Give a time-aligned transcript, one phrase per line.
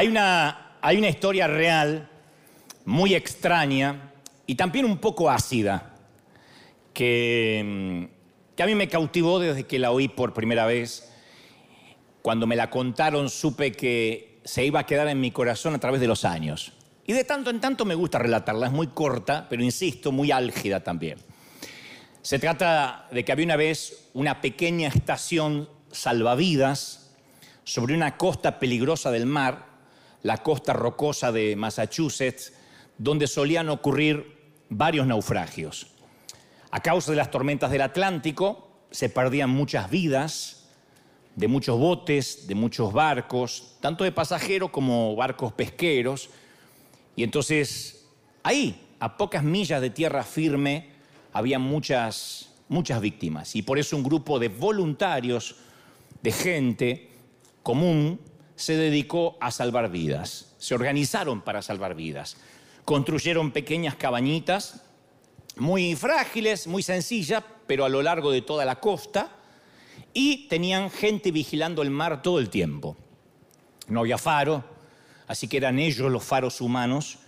[0.00, 2.08] Hay una, hay una historia real
[2.86, 4.12] muy extraña
[4.46, 5.94] y también un poco ácida
[6.94, 11.12] que, mm, que a mí me cautivó desde que la oí por primera vez.
[12.22, 16.00] Cuando me la contaron supe que se iba a quedar en mi corazón a través
[16.00, 16.72] de los años.
[17.06, 20.82] Y de tanto en tanto me gusta relatarla, es muy corta, pero insisto, muy álgida
[20.82, 21.18] también.
[22.22, 27.10] Se trata de que había una vez una pequeña estación salvavidas
[27.64, 29.68] sobre una costa peligrosa del mar,
[30.22, 32.52] la costa rocosa de Massachusetts,
[32.98, 34.36] donde solían ocurrir
[34.68, 35.88] varios naufragios.
[36.70, 40.60] A causa de las tormentas del Atlántico se perdían muchas vidas
[41.36, 46.28] de muchos botes, de muchos barcos, tanto de pasajeros como barcos pesqueros.
[47.16, 48.08] Y entonces
[48.42, 50.90] ahí, a pocas millas de tierra firme,
[51.32, 53.56] había muchas, muchas víctimas.
[53.56, 55.56] Y por eso un grupo de voluntarios,
[56.22, 57.10] de gente
[57.62, 58.20] común,
[58.60, 60.52] se dedicó a salvar vidas.
[60.58, 62.36] Se organizaron para salvar vidas.
[62.84, 64.82] Construyeron pequeñas cabañitas,
[65.56, 69.30] muy frágiles, muy sencillas, pero a lo largo de toda la costa,
[70.12, 72.98] y tenían gente vigilando el mar todo el tiempo.
[73.88, 74.62] No había faro,
[75.26, 77.18] así que eran ellos los faros humanos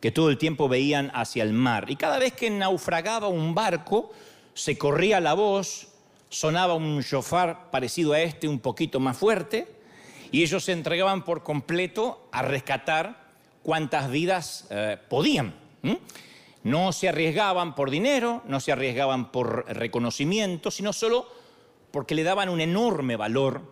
[0.00, 1.88] que todo el tiempo veían hacia el mar.
[1.88, 4.10] Y cada vez que naufragaba un barco,
[4.54, 5.86] se corría la voz,
[6.30, 9.79] sonaba un shofar parecido a este, un poquito más fuerte,
[10.32, 13.30] y ellos se entregaban por completo a rescatar
[13.62, 15.54] cuantas vidas eh, podían.
[16.62, 21.26] No se arriesgaban por dinero, no se arriesgaban por reconocimiento, sino solo
[21.90, 23.62] porque le daban un enorme valor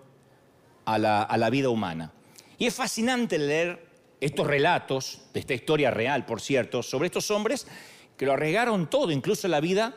[0.85, 2.13] a la, a la vida humana.
[2.59, 3.87] Y es fascinante leer
[4.21, 7.67] estos relatos, de esta historia real, por cierto, sobre estos hombres
[8.17, 9.95] que lo arriesgaron todo, incluso la vida,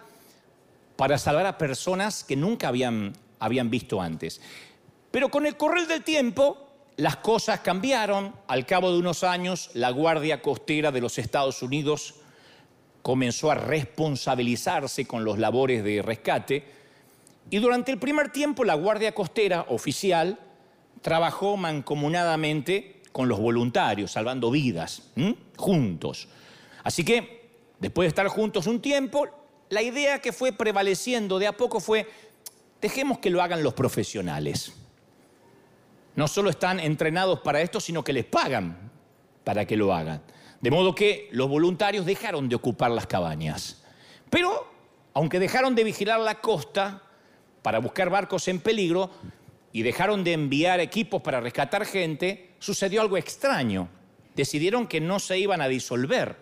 [0.96, 4.42] para salvar a personas que nunca habían, habían visto antes.
[5.12, 8.34] Pero con el correr del tiempo, las cosas cambiaron.
[8.48, 12.16] Al cabo de unos años, la Guardia Costera de los Estados Unidos
[13.02, 16.66] comenzó a responsabilizarse con los labores de rescate.
[17.50, 20.40] Y durante el primer tiempo, la Guardia Costera oficial
[21.02, 25.02] trabajó mancomunadamente con los voluntarios, salvando vidas,
[25.58, 26.30] juntos.
[26.84, 27.50] Así que,
[27.80, 29.28] después de estar juntos un tiempo,
[29.70, 32.08] la idea que fue prevaleciendo de a poco fue,
[32.82, 34.74] dejemos que lo hagan los profesionales.
[36.16, 38.92] No solo están entrenados para esto, sino que les pagan
[39.44, 40.22] para que lo hagan.
[40.60, 43.84] De modo que los voluntarios dejaron de ocupar las cabañas.
[44.30, 44.72] Pero,
[45.14, 47.02] aunque dejaron de vigilar la costa
[47.62, 49.10] para buscar barcos en peligro
[49.72, 53.90] y dejaron de enviar equipos para rescatar gente, sucedió algo extraño.
[54.36, 56.36] Decidieron que no se iban a disolver.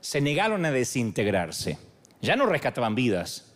[0.00, 1.78] Se negaron a desintegrarse.
[2.20, 3.52] Ya no rescataban vidas,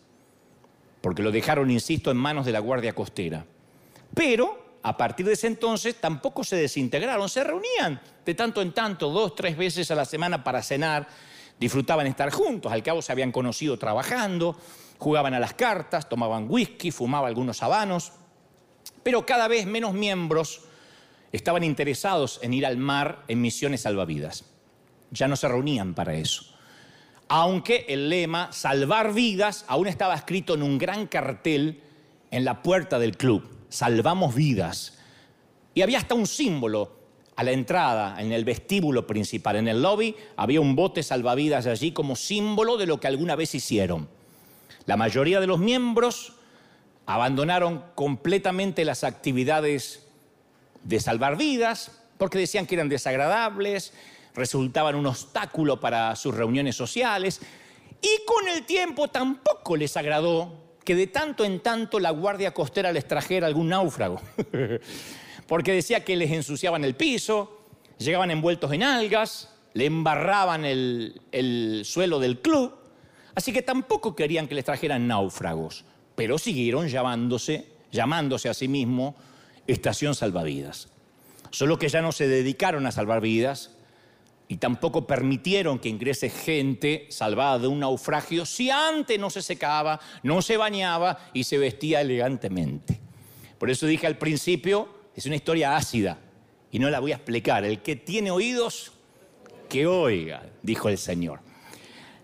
[1.01, 3.45] porque lo dejaron, insisto, en manos de la Guardia Costera.
[4.13, 9.09] Pero a partir de ese entonces tampoco se desintegraron, se reunían de tanto en tanto,
[9.09, 11.07] dos, tres veces a la semana para cenar,
[11.57, 14.57] disfrutaban estar juntos, al cabo se habían conocido trabajando,
[14.97, 18.11] jugaban a las cartas, tomaban whisky, fumaban algunos habanos,
[19.03, 20.61] pero cada vez menos miembros
[21.31, 24.45] estaban interesados en ir al mar en misiones salvavidas.
[25.11, 26.45] Ya no se reunían para eso.
[27.29, 31.81] Aunque el lema salvar vidas aún estaba escrito en un gran cartel
[32.31, 34.93] en la puerta del club, salvamos vidas.
[35.73, 36.91] Y había hasta un símbolo
[37.35, 41.91] a la entrada, en el vestíbulo principal, en el lobby, había un bote salvavidas allí
[41.91, 44.07] como símbolo de lo que alguna vez hicieron.
[44.85, 46.33] La mayoría de los miembros
[47.07, 50.05] abandonaron completamente las actividades
[50.83, 53.93] de salvar vidas, porque decían que eran desagradables,
[54.35, 57.41] resultaban un obstáculo para sus reuniones sociales,
[57.99, 62.91] y con el tiempo tampoco les agradó que de tanto en tanto la Guardia Costera
[62.91, 64.21] les trajera algún náufrago,
[65.47, 67.61] porque decía que les ensuciaban el piso,
[67.97, 72.73] llegaban envueltos en algas, le embarraban el, el suelo del club,
[73.35, 75.85] así que tampoco querían que les trajeran náufragos,
[76.15, 79.15] pero siguieron llamándose, llamándose a sí mismos
[79.67, 80.89] estación salvavidas.
[81.51, 83.71] Solo que ya no se dedicaron a salvar vidas
[84.47, 89.99] y tampoco permitieron que ingrese gente salvada de un naufragio si antes no se secaba,
[90.21, 92.99] no se bañaba y se vestía elegantemente.
[93.57, 96.19] Por eso dije al principio, es una historia ácida
[96.71, 97.63] y no la voy a explicar.
[97.63, 98.91] El que tiene oídos,
[99.69, 101.39] que oiga, dijo el Señor.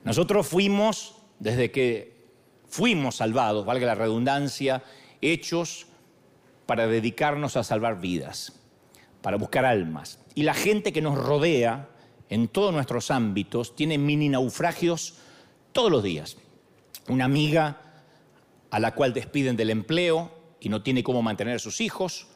[0.04, 2.20] Nosotros fuimos, desde que
[2.68, 4.84] fuimos salvados, valga la redundancia,
[5.22, 5.88] hechos
[6.66, 8.54] para dedicarnos a salvar vidas,
[9.22, 10.20] para buscar almas.
[10.36, 11.90] Y la gente que nos rodea
[12.30, 15.16] en todos nuestros ámbitos tiene mini naufragios
[15.72, 16.38] todos los días.
[17.08, 17.82] Una amiga
[18.70, 22.28] a la cual despiden del empleo y no tiene cómo mantener a sus hijos,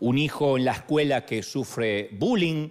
[0.00, 2.70] un hijo en la escuela que sufre bullying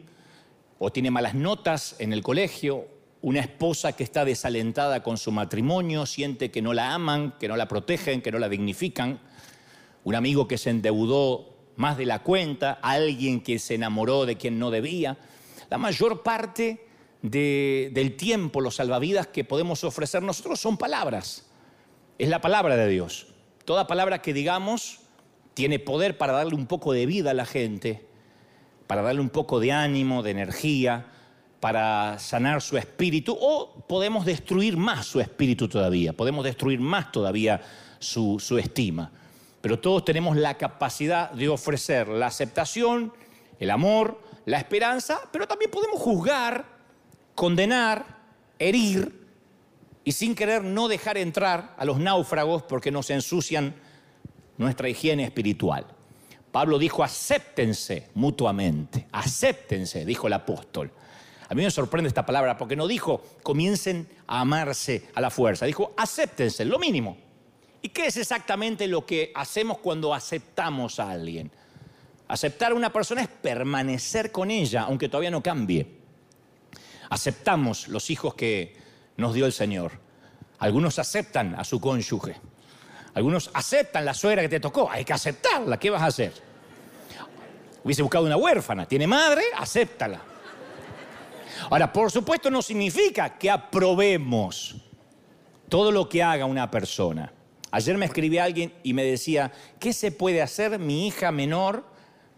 [0.80, 2.88] o tiene malas notas en el colegio,
[3.22, 7.58] una esposa que está desalentada con su matrimonio, siente que no la aman, que no
[7.58, 9.20] la protegen, que no la dignifican,
[10.04, 14.60] un amigo que se endeudó más de la cuenta, alguien que se enamoró de quien
[14.60, 15.18] no debía.
[15.70, 16.86] La mayor parte
[17.22, 21.46] del tiempo, los salvavidas que podemos ofrecer nosotros son palabras.
[22.18, 23.28] Es la palabra de Dios.
[23.66, 25.00] Toda palabra que digamos
[25.54, 28.06] tiene poder para darle un poco de vida a la gente,
[28.86, 31.08] para darle un poco de ánimo, de energía,
[31.60, 37.62] para sanar su espíritu, o podemos destruir más su espíritu todavía, podemos destruir más todavía
[38.00, 39.12] su, estima.
[39.62, 43.12] Pero todos tenemos la capacidad de ofrecer la aceptación,
[43.60, 46.66] el amor, la esperanza, pero también podemos juzgar,
[47.36, 48.06] condenar,
[48.58, 49.28] herir
[50.06, 53.76] y sin querer no dejar entrar a los náufragos porque nos ensucian
[54.58, 55.86] nuestra higiene espiritual.
[56.50, 60.94] Pablo dijo, acéptense mutuamente, acéptense, dijo el apóstol.
[61.50, 65.66] A mí me sorprende esta palabra porque no dijo comiencen a amarse a la fuerza,
[65.66, 67.18] dijo acéptense, lo mínimo.
[67.82, 71.52] ¿Y qué es exactamente lo que hacemos cuando aceptamos a alguien?
[72.28, 75.88] Aceptar a una persona es permanecer con ella, aunque todavía no cambie.
[77.10, 78.76] Aceptamos los hijos que
[79.16, 79.94] nos dio el Señor.
[80.60, 82.36] Algunos aceptan a su cónyuge.
[83.14, 84.90] Algunos aceptan la suegra que te tocó.
[84.92, 85.80] Hay que aceptarla.
[85.80, 86.34] ¿Qué vas a hacer?
[87.84, 88.86] Hubiese buscado una huérfana.
[88.86, 89.44] ¿Tiene madre?
[89.58, 90.22] Acéptala.
[91.70, 94.76] Ahora, por supuesto, no significa que aprobemos
[95.70, 97.32] todo lo que haga una persona.
[97.72, 100.80] Ayer me escribí a alguien y me decía, ¿qué se puede hacer?
[100.80, 101.84] Mi hija menor,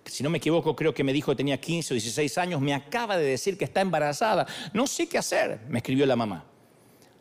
[0.09, 2.73] si no me equivoco, creo que me dijo que tenía 15 o 16 años, me
[2.73, 4.45] acaba de decir que está embarazada.
[4.73, 6.45] No sé qué hacer, me escribió la mamá.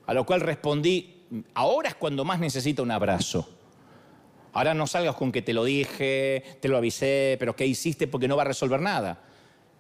[0.06, 3.48] A lo cual respondí, ahora es cuando más necesita un abrazo.
[4.52, 8.08] Ahora no salgas con que te lo dije, te lo avisé, pero ¿qué hiciste?
[8.08, 9.22] Porque no va a resolver nada.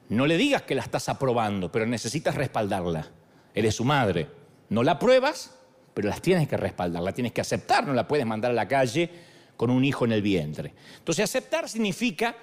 [0.08, 3.10] No le digas que la estás aprobando, pero necesitas respaldarla.
[3.54, 4.28] Eres su madre.
[4.68, 5.58] No la pruebas,
[5.94, 8.68] pero las tienes que respaldar, la tienes que aceptar, no la puedes mandar a la
[8.68, 9.10] calle
[9.56, 10.72] con un hijo en el vientre.
[10.98, 12.36] Entonces, aceptar significa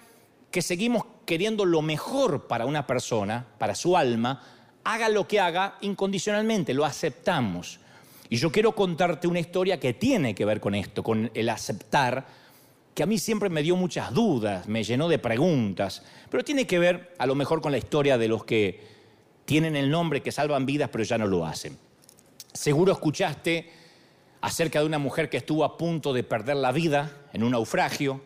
[0.56, 4.42] que seguimos queriendo lo mejor para una persona, para su alma,
[4.86, 7.81] haga lo que haga incondicionalmente, lo aceptamos.
[8.30, 12.25] Y yo quiero contarte una historia que tiene que ver con esto, con el aceptar,
[12.94, 16.80] que a mí siempre me dio muchas dudas, me llenó de preguntas, pero tiene que
[16.80, 18.81] ver a lo mejor con la historia de los que
[19.44, 21.78] tienen el nombre, que salvan vidas, pero ya no lo hacen.
[22.54, 23.69] Seguro escuchaste
[24.40, 28.22] acerca de una mujer que estuvo a punto de perder la vida en un naufragio.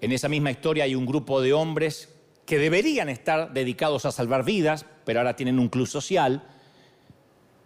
[0.00, 2.14] En esa misma historia hay un grupo de hombres
[2.46, 6.42] que deberían estar dedicados a salvar vidas, pero ahora tienen un club social,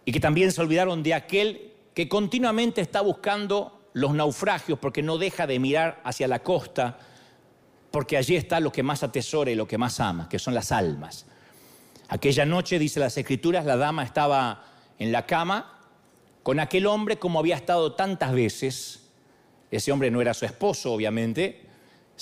[0.05, 5.17] y que también se olvidaron de aquel que continuamente está buscando los naufragios porque no
[5.17, 6.97] deja de mirar hacia la costa,
[7.91, 10.71] porque allí está lo que más atesora y lo que más ama, que son las
[10.71, 11.27] almas.
[12.09, 14.65] Aquella noche, dice las escrituras, la dama estaba
[14.99, 15.79] en la cama
[16.41, 19.09] con aquel hombre como había estado tantas veces.
[19.71, 21.72] Ese hombre no era su esposo, obviamente.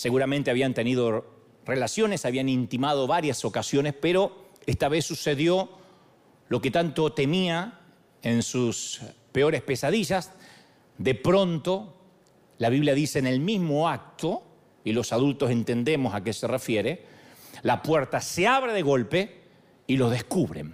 [0.01, 1.27] Seguramente habían tenido
[1.63, 5.69] relaciones, habían intimado varias ocasiones, pero esta vez sucedió
[6.49, 7.81] lo que tanto temía
[8.23, 10.31] en sus peores pesadillas.
[10.97, 11.93] De pronto,
[12.57, 14.41] la Biblia dice en el mismo acto,
[14.83, 17.05] y los adultos entendemos a qué se refiere,
[17.61, 19.41] la puerta se abre de golpe
[19.85, 20.73] y los descubren.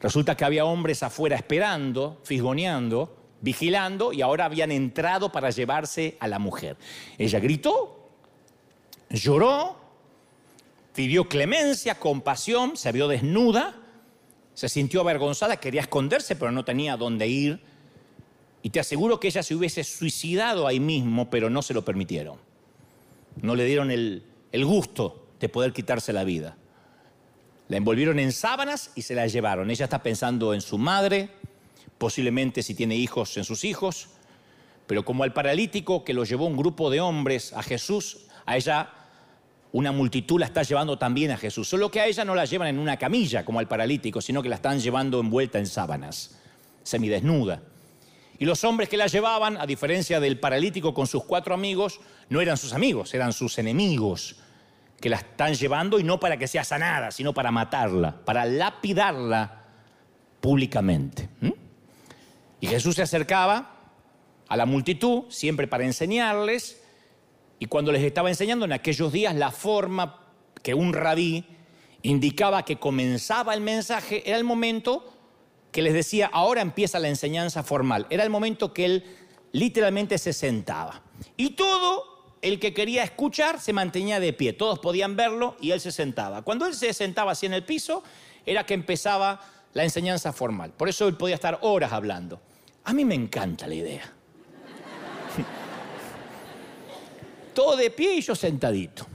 [0.00, 6.28] Resulta que había hombres afuera esperando, fisgoneando, vigilando y ahora habían entrado para llevarse a
[6.28, 6.76] la mujer.
[7.18, 8.05] Ella gritó,
[9.10, 9.76] lloró,
[10.94, 13.76] pidió clemencia, compasión, se vio desnuda,
[14.54, 17.60] se sintió avergonzada, quería esconderse pero no tenía dónde ir.
[18.62, 22.38] Y te aseguro que ella se hubiese suicidado ahí mismo, pero no se lo permitieron.
[23.40, 26.56] No le dieron el, el gusto de poder quitarse la vida.
[27.68, 29.70] La envolvieron en sábanas y se la llevaron.
[29.70, 31.30] Ella está pensando en su madre,
[31.98, 34.08] posiblemente si tiene hijos en sus hijos,
[34.86, 38.90] pero como al paralítico que lo llevó un grupo de hombres a Jesús, a ella
[39.72, 41.68] una multitud la está llevando también a Jesús.
[41.68, 44.48] Solo que a ella no la llevan en una camilla como al paralítico, sino que
[44.48, 46.38] la están llevando envuelta en sábanas,
[46.82, 47.60] semidesnuda.
[48.38, 52.40] Y los hombres que la llevaban, a diferencia del paralítico con sus cuatro amigos, no
[52.40, 54.36] eran sus amigos, eran sus enemigos
[55.00, 59.62] que la están llevando y no para que sea sanada, sino para matarla, para lapidarla
[60.40, 61.28] públicamente.
[62.60, 63.74] Y Jesús se acercaba
[64.48, 66.82] a la multitud, siempre para enseñarles,
[67.58, 70.20] y cuando les estaba enseñando en aquellos días la forma
[70.62, 71.44] que un rabí
[72.02, 75.12] indicaba que comenzaba el mensaje, era el momento
[75.72, 79.04] que les decía, ahora empieza la enseñanza formal, era el momento que él
[79.52, 81.02] literalmente se sentaba.
[81.36, 84.52] Y todo el que quería escuchar se mantenía de pie.
[84.52, 86.42] Todos podían verlo y él se sentaba.
[86.42, 88.02] Cuando él se sentaba así en el piso,
[88.44, 89.40] era que empezaba
[89.72, 90.72] la enseñanza formal.
[90.72, 92.40] Por eso él podía estar horas hablando.
[92.84, 94.15] A mí me encanta la idea.
[97.56, 99.06] Todo de pie y yo sentadito.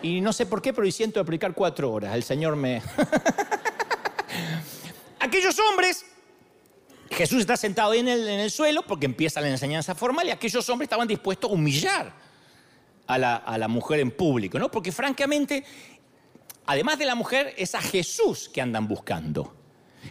[0.00, 2.14] Y no sé por qué, pero hoy siento aplicar cuatro horas.
[2.14, 2.80] El Señor me...
[5.18, 6.06] Aquellos hombres
[7.10, 10.30] Jesús está sentado ahí en el, en el, suelo porque empieza la enseñanza formal y
[10.30, 12.14] aquellos hombres estaban dispuestos a humillar
[13.08, 14.70] a la, a la, mujer en público, ¿no?
[14.70, 15.64] Porque francamente,
[16.66, 19.52] además de la mujer, es a Jesús que andan buscando.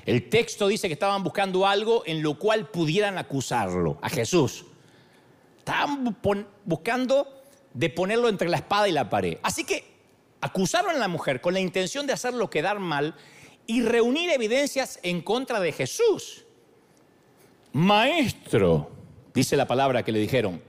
[0.05, 4.65] El texto dice que estaban buscando algo en lo cual pudieran acusarlo, a Jesús.
[5.59, 6.17] Estaban
[6.65, 7.42] buscando
[7.73, 9.37] de ponerlo entre la espada y la pared.
[9.43, 9.83] Así que
[10.41, 13.15] acusaron a la mujer con la intención de hacerlo quedar mal
[13.65, 16.45] y reunir evidencias en contra de Jesús.
[17.73, 18.91] Maestro,
[19.33, 20.61] dice la palabra que le dijeron.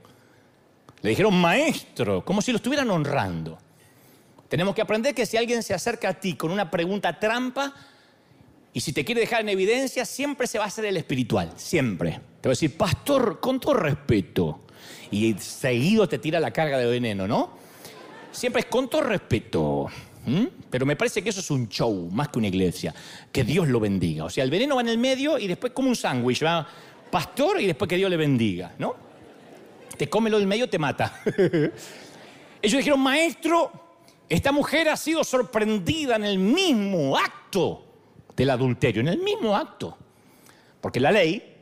[1.01, 3.59] Le dijeron maestro, como si lo estuvieran honrando.
[4.49, 7.73] Tenemos que aprender que si alguien se acerca a ti con una pregunta trampa
[8.73, 12.19] y si te quiere dejar en evidencia, siempre se va a hacer el espiritual, siempre.
[12.41, 14.64] Te va a decir, pastor, con todo respeto.
[15.11, 17.51] Y seguido te tira la carga de veneno, ¿no?
[18.31, 19.87] Siempre es con todo respeto.
[20.69, 22.93] Pero me parece que eso es un show, más que una iglesia.
[23.31, 24.25] Que Dios lo bendiga.
[24.25, 26.67] O sea, el veneno va en el medio y después como un sándwich, va
[27.11, 28.95] pastor y después que Dios le bendiga, ¿no?
[29.97, 31.21] Te come lo del medio, te mata.
[32.61, 33.71] Ellos dijeron, maestro,
[34.27, 37.85] esta mujer ha sido sorprendida en el mismo acto
[38.35, 39.97] del adulterio, en el mismo acto.
[40.81, 41.54] Porque la ley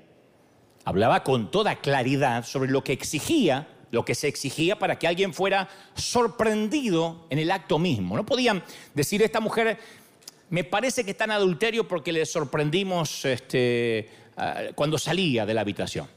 [0.85, 5.33] hablaba con toda claridad sobre lo que exigía, lo que se exigía para que alguien
[5.33, 8.15] fuera sorprendido en el acto mismo.
[8.15, 8.63] No podían
[8.93, 9.77] decir, esta mujer
[10.49, 15.61] me parece que está en adulterio porque le sorprendimos este, Ah, cuando salía de la
[15.61, 16.07] habitación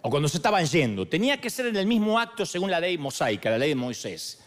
[0.00, 1.06] o cuando se estaban yendo.
[1.06, 4.40] Tenía que ser en el mismo acto según la ley mosaica, la ley de Moisés.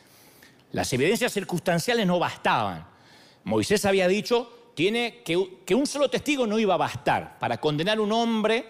[0.71, 2.87] Las evidencias circunstanciales no bastaban.
[3.43, 7.99] Moisés había dicho tiene que, que un solo testigo no iba a bastar para condenar
[7.99, 8.65] a un hombre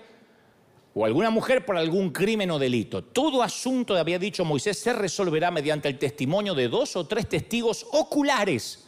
[0.97, 3.03] o alguna mujer por algún crimen o delito.
[3.03, 7.85] Todo asunto, había dicho Moisés, se resolverá mediante el testimonio de dos o tres testigos
[7.91, 8.87] oculares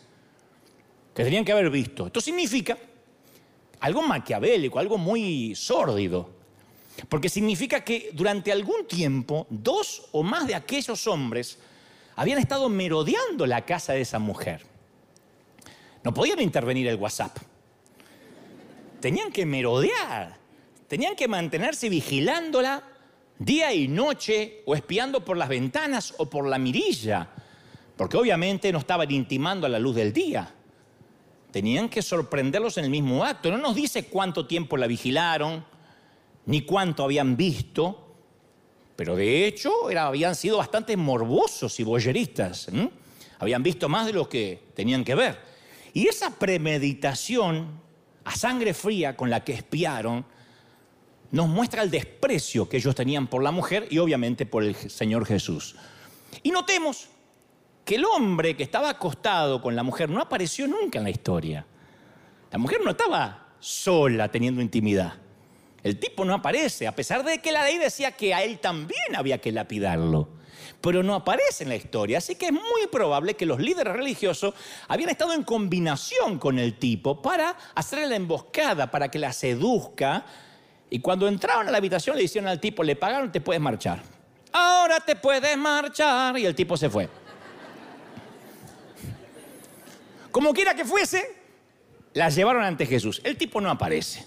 [1.14, 2.08] que tenían que haber visto.
[2.08, 2.78] Esto significa
[3.82, 6.30] algo maquiavélico, algo muy sórdido.
[7.10, 11.60] Porque significa que durante algún tiempo dos o más de aquellos hombres
[12.16, 14.66] habían estado merodeando la casa de esa mujer.
[16.04, 17.38] No podían intervenir el WhatsApp.
[19.02, 20.38] Tenían que merodear,
[20.88, 22.84] tenían que mantenerse vigilándola
[23.39, 27.29] día y noche o espiando por las ventanas o por la mirilla,
[27.96, 30.53] porque obviamente no estaban intimando a la luz del día
[31.51, 33.50] tenían que sorprenderlos en el mismo acto.
[33.50, 35.65] No nos dice cuánto tiempo la vigilaron,
[36.46, 38.15] ni cuánto habían visto,
[38.96, 42.67] pero de hecho habían sido bastante morbosos y boyeristas.
[43.39, 45.39] Habían visto más de lo que tenían que ver.
[45.94, 47.82] Y esa premeditación
[48.24, 50.25] a sangre fría con la que espiaron
[51.32, 55.26] nos muestra el desprecio que ellos tenían por la mujer y obviamente por el Señor
[55.26, 55.76] Jesús.
[56.44, 57.10] Y notemos
[57.84, 61.66] que el hombre que estaba acostado con la mujer no apareció nunca en la historia.
[62.52, 65.16] La mujer no estaba sola teniendo intimidad.
[65.84, 69.16] El tipo no aparece, a pesar de que la ley decía que a él también
[69.16, 70.30] había que lapidarlo.
[70.82, 74.54] Pero no aparece en la historia, así que es muy probable que los líderes religiosos
[74.88, 80.26] habían estado en combinación con el tipo para hacerle la emboscada, para que la seduzca.
[80.89, 84.01] Y cuando entraron a la habitación le dijeron al tipo, le pagaron, te puedes marchar.
[84.51, 86.38] Ahora te puedes marchar.
[86.38, 87.10] Y el tipo se fue.
[90.32, 91.36] Como quiera que fuese,
[92.13, 93.22] la llevaron ante Jesús.
[93.24, 94.25] El tipo no aparece.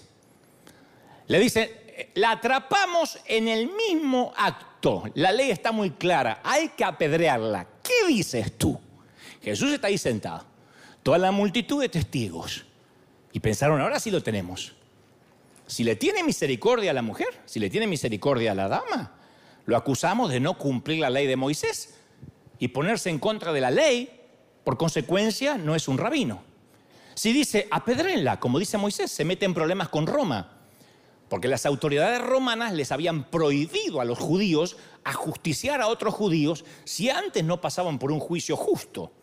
[1.27, 5.03] Le dice, la atrapamos en el mismo acto.
[5.15, 7.67] La ley está muy clara, hay que apedrearla.
[7.83, 8.79] ¿Qué dices tú?
[9.41, 10.45] Jesús está ahí sentado.
[11.03, 12.65] Toda la multitud de testigos.
[13.31, 14.73] Y pensaron, ahora sí lo tenemos.
[15.71, 19.15] Si le tiene misericordia a la mujer, si le tiene misericordia a la dama,
[19.63, 21.95] lo acusamos de no cumplir la ley de Moisés
[22.59, 24.19] y ponerse en contra de la ley
[24.65, 26.43] por consecuencia, no es un rabino.
[27.13, 30.57] Si dice apedrenla, como dice Moisés, se mete en problemas con Roma,
[31.29, 34.75] porque las autoridades romanas les habían prohibido a los judíos
[35.05, 39.13] ajusticiar a otros judíos si antes no pasaban por un juicio justo.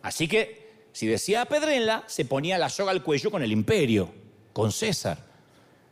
[0.00, 4.10] Así que, si decía apedrenla, se ponía la soga al cuello con el imperio,
[4.54, 5.28] con César.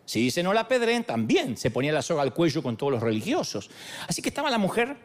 [0.09, 3.03] Si dice no la apedren, también se ponía la soga al cuello con todos los
[3.03, 3.69] religiosos.
[4.07, 4.97] Así que estaba la mujer,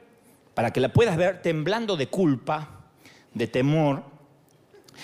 [0.53, 2.86] para que la puedas ver, temblando de culpa,
[3.33, 4.05] de temor,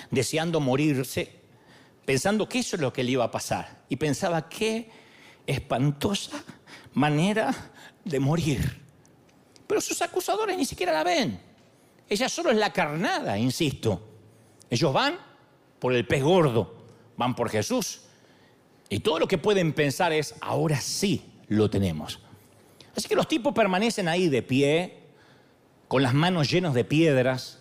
[0.10, 1.42] deseando morirse,
[2.06, 3.84] pensando que eso es lo que le iba a pasar.
[3.90, 4.90] Y pensaba, qué
[5.46, 6.46] espantosa
[6.94, 7.54] manera
[8.06, 8.82] de morir.
[9.68, 11.42] Pero sus acusadores ni siquiera la ven.
[12.08, 14.08] Ella solo es la carnada, insisto.
[14.70, 15.20] Ellos van
[15.78, 16.86] por el pez gordo,
[17.18, 18.04] van por Jesús.
[18.90, 22.20] Y todo lo que pueden pensar es, ahora sí lo tenemos.
[22.96, 25.00] Así que los tipos permanecen ahí de pie,
[25.88, 27.60] con las manos llenas de piedras,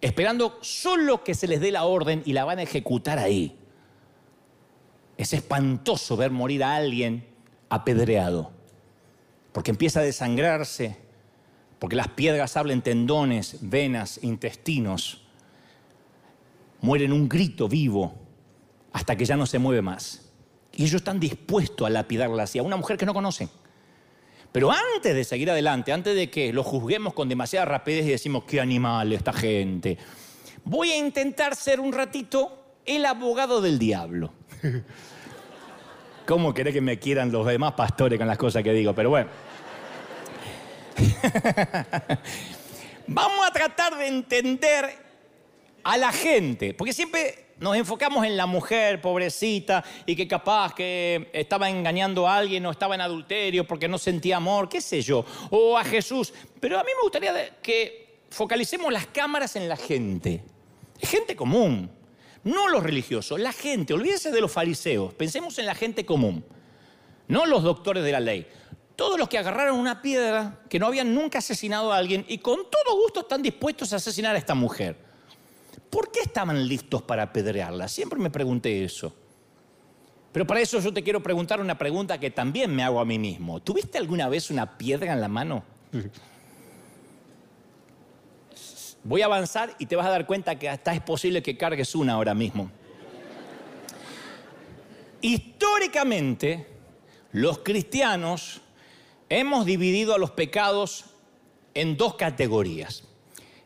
[0.00, 3.56] esperando solo que se les dé la orden y la van a ejecutar ahí.
[5.16, 7.26] Es espantoso ver morir a alguien
[7.68, 8.52] apedreado,
[9.52, 10.96] porque empieza a desangrarse,
[11.78, 15.22] porque las piedras hablen tendones, venas, intestinos.
[16.80, 18.14] Mueren un grito vivo
[18.92, 20.23] hasta que ya no se mueve más.
[20.76, 23.48] Y ellos están dispuestos a lapidarla así, a una mujer que no conocen.
[24.52, 28.44] Pero antes de seguir adelante, antes de que lo juzguemos con demasiada rapidez y decimos,
[28.44, 29.98] qué animal esta gente,
[30.64, 34.32] voy a intentar ser un ratito el abogado del diablo.
[36.26, 38.94] ¿Cómo querés que me quieran los demás pastores con las cosas que digo?
[38.94, 39.28] Pero bueno.
[43.06, 44.86] Vamos a tratar de entender
[45.82, 51.30] a la gente, porque siempre nos enfocamos en la mujer pobrecita y que capaz que
[51.32, 55.24] estaba engañando a alguien o estaba en adulterio porque no sentía amor, qué sé yo,
[55.50, 56.32] o a Jesús.
[56.60, 60.42] Pero a mí me gustaría que focalicemos las cámaras en la gente,
[61.00, 61.90] gente común,
[62.42, 66.44] no los religiosos, la gente, olvídese de los fariseos, pensemos en la gente común,
[67.28, 68.46] no los doctores de la ley.
[68.96, 72.70] Todos los que agarraron una piedra, que no habían nunca asesinado a alguien y con
[72.70, 74.96] todo gusto están dispuestos a asesinar a esta mujer.
[75.94, 77.86] ¿Por qué estaban listos para apedrearla?
[77.86, 79.14] Siempre me pregunté eso.
[80.32, 83.16] Pero para eso yo te quiero preguntar una pregunta que también me hago a mí
[83.16, 83.62] mismo.
[83.62, 85.62] ¿Tuviste alguna vez una piedra en la mano?
[89.04, 91.94] Voy a avanzar y te vas a dar cuenta que hasta es posible que cargues
[91.94, 92.72] una ahora mismo.
[95.20, 96.66] Históricamente,
[97.30, 98.62] los cristianos
[99.28, 101.04] hemos dividido a los pecados
[101.72, 103.04] en dos categorías.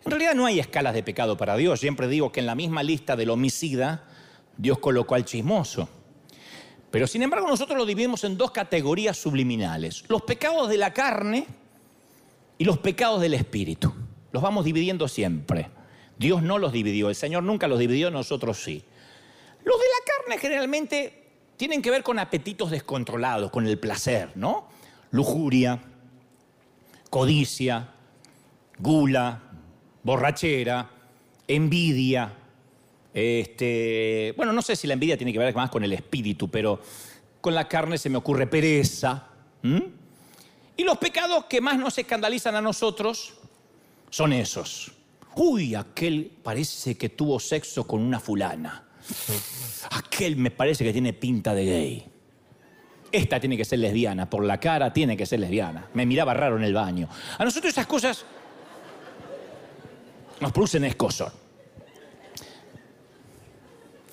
[0.09, 1.81] En realidad no hay escalas de pecado para Dios.
[1.81, 4.05] Siempre digo que en la misma lista del homicida,
[4.57, 5.87] Dios colocó al chismoso.
[6.91, 10.05] Pero sin embargo nosotros lo dividimos en dos categorías subliminales.
[10.09, 11.47] Los pecados de la carne
[12.57, 13.93] y los pecados del espíritu.
[14.33, 15.69] Los vamos dividiendo siempre.
[16.17, 18.83] Dios no los dividió, el Señor nunca los dividió, nosotros sí.
[19.63, 24.71] Los de la carne generalmente tienen que ver con apetitos descontrolados, con el placer, ¿no?
[25.11, 25.83] Lujuria,
[27.11, 27.91] codicia,
[28.79, 29.43] gula,
[30.03, 30.91] borrachera,
[31.47, 32.33] envidia.
[33.13, 36.81] Este, bueno, no sé si la envidia tiene que ver más con el espíritu, pero
[37.41, 39.29] con la carne se me ocurre pereza.
[40.77, 43.35] Y los pecados que más nos escandalizan a nosotros
[44.11, 44.93] son esos.
[45.35, 48.85] Uy, aquel parece que tuvo sexo con una fulana.
[49.91, 52.07] Aquel me parece que tiene pinta de gay.
[53.11, 55.89] Esta tiene que ser lesbiana, por la cara tiene que ser lesbiana.
[55.95, 57.09] Me miraba raro en el baño.
[57.39, 58.25] A nosotros esas cosas
[60.41, 61.33] nos producen escosor.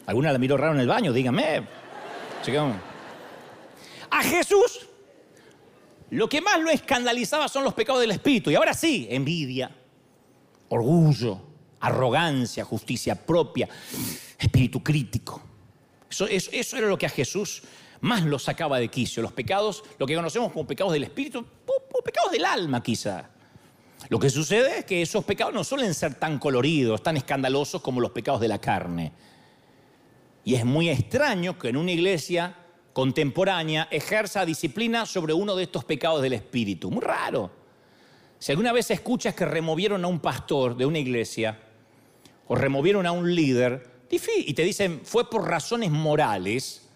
[0.06, 1.12] ¿Alguna la miró raro en el baño?
[1.12, 1.64] Dígame.
[4.12, 4.88] A Jesús
[6.12, 8.52] lo que más lo escandalizaba son los pecados del espíritu.
[8.52, 9.72] Y ahora sí, envidia,
[10.70, 11.42] orgullo,
[11.80, 13.68] arrogancia, justicia propia,
[14.38, 15.42] espíritu crítico.
[16.10, 16.28] Eso,
[16.78, 17.64] era lo que a Jesús
[18.02, 19.24] más lo sacaba de quicio.
[19.24, 21.46] Los pecados, lo que conocemos como pecados del espíritu,
[22.04, 23.30] pecados del alma quizá.
[24.10, 28.00] Lo que sucede es que esos pecados no suelen ser tan coloridos, tan escandalosos como
[28.00, 29.12] los pecados de la carne.
[30.44, 32.56] Y es muy extraño que en una iglesia
[32.94, 36.92] contemporánea ejerza disciplina sobre uno de estos pecados del espíritu.
[36.92, 37.52] Muy raro.
[38.38, 41.60] Si alguna vez escuchas que removieron a un pastor de una iglesia
[42.48, 46.88] o removieron a un líder y te dicen fue por razones morales,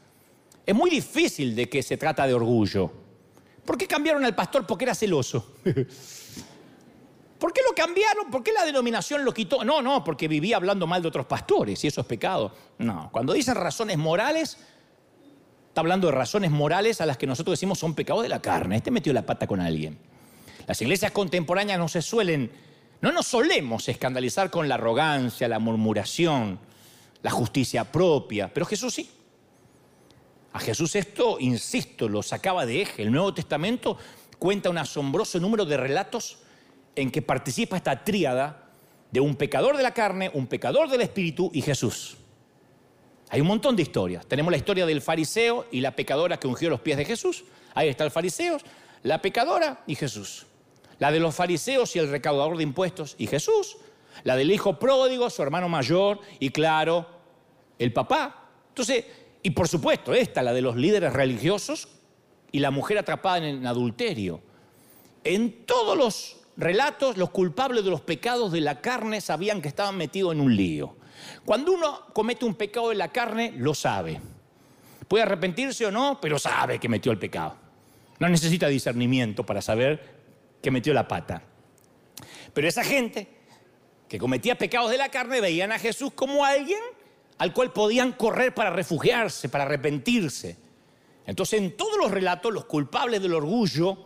[0.66, 2.92] es muy difícil de que se trata de orgullo.
[3.66, 4.66] ¿Por qué cambiaron al pastor?
[4.68, 5.56] Porque era celoso.
[7.40, 8.30] ¿Por qué lo cambiaron?
[8.30, 9.64] ¿Por qué la denominación lo quitó?
[9.64, 12.54] No, no, porque vivía hablando mal de otros pastores y eso es pecado.
[12.78, 14.58] No, cuando dicen razones morales,
[15.70, 18.76] está hablando de razones morales a las que nosotros decimos son pecados de la carne.
[18.76, 19.98] Este metió la pata con alguien.
[20.68, 22.52] Las iglesias contemporáneas no se suelen,
[23.00, 26.60] no nos solemos escandalizar con la arrogancia, la murmuración,
[27.22, 29.10] la justicia propia, pero Jesús sí.
[30.52, 33.04] A Jesús esto, insisto, lo sacaba de eje.
[33.04, 33.98] El Nuevo Testamento
[34.40, 36.40] cuenta un asombroso número de relatos
[37.00, 38.70] en que participa esta tríada
[39.12, 42.18] de un pecador de la carne, un pecador del espíritu y Jesús.
[43.30, 44.26] Hay un montón de historias.
[44.26, 47.46] Tenemos la historia del fariseo y la pecadora que ungió los pies de Jesús.
[47.74, 48.58] Ahí está el fariseo,
[49.04, 50.46] la pecadora y Jesús.
[50.98, 53.78] La de los fariseos y el recaudador de impuestos y Jesús.
[54.24, 57.08] La del hijo pródigo, su hermano mayor y claro,
[57.78, 58.50] el papá.
[58.70, 59.06] Entonces,
[59.42, 61.88] y por supuesto, esta, la de los líderes religiosos
[62.52, 64.42] y la mujer atrapada en adulterio.
[65.24, 69.96] En todos los relatos, los culpables de los pecados de la carne sabían que estaban
[69.98, 70.98] metidos en un lío.
[71.46, 74.20] Cuando uno comete un pecado de la carne, lo sabe.
[75.08, 77.56] Puede arrepentirse o no, pero sabe que metió el pecado.
[78.20, 80.20] No necesita discernimiento para saber
[80.62, 81.42] que metió la pata.
[82.54, 83.28] Pero esa gente
[84.10, 86.82] que cometía pecados de la carne veían a Jesús como alguien
[87.38, 90.58] al cual podían correr para refugiarse, para arrepentirse.
[91.26, 93.98] Entonces en todos los relatos los culpables del orgullo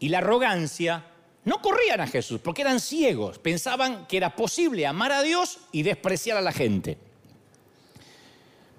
[0.00, 1.11] y la arrogancia
[1.44, 5.82] no corrían a Jesús porque eran ciegos, pensaban que era posible amar a Dios y
[5.82, 6.98] despreciar a la gente.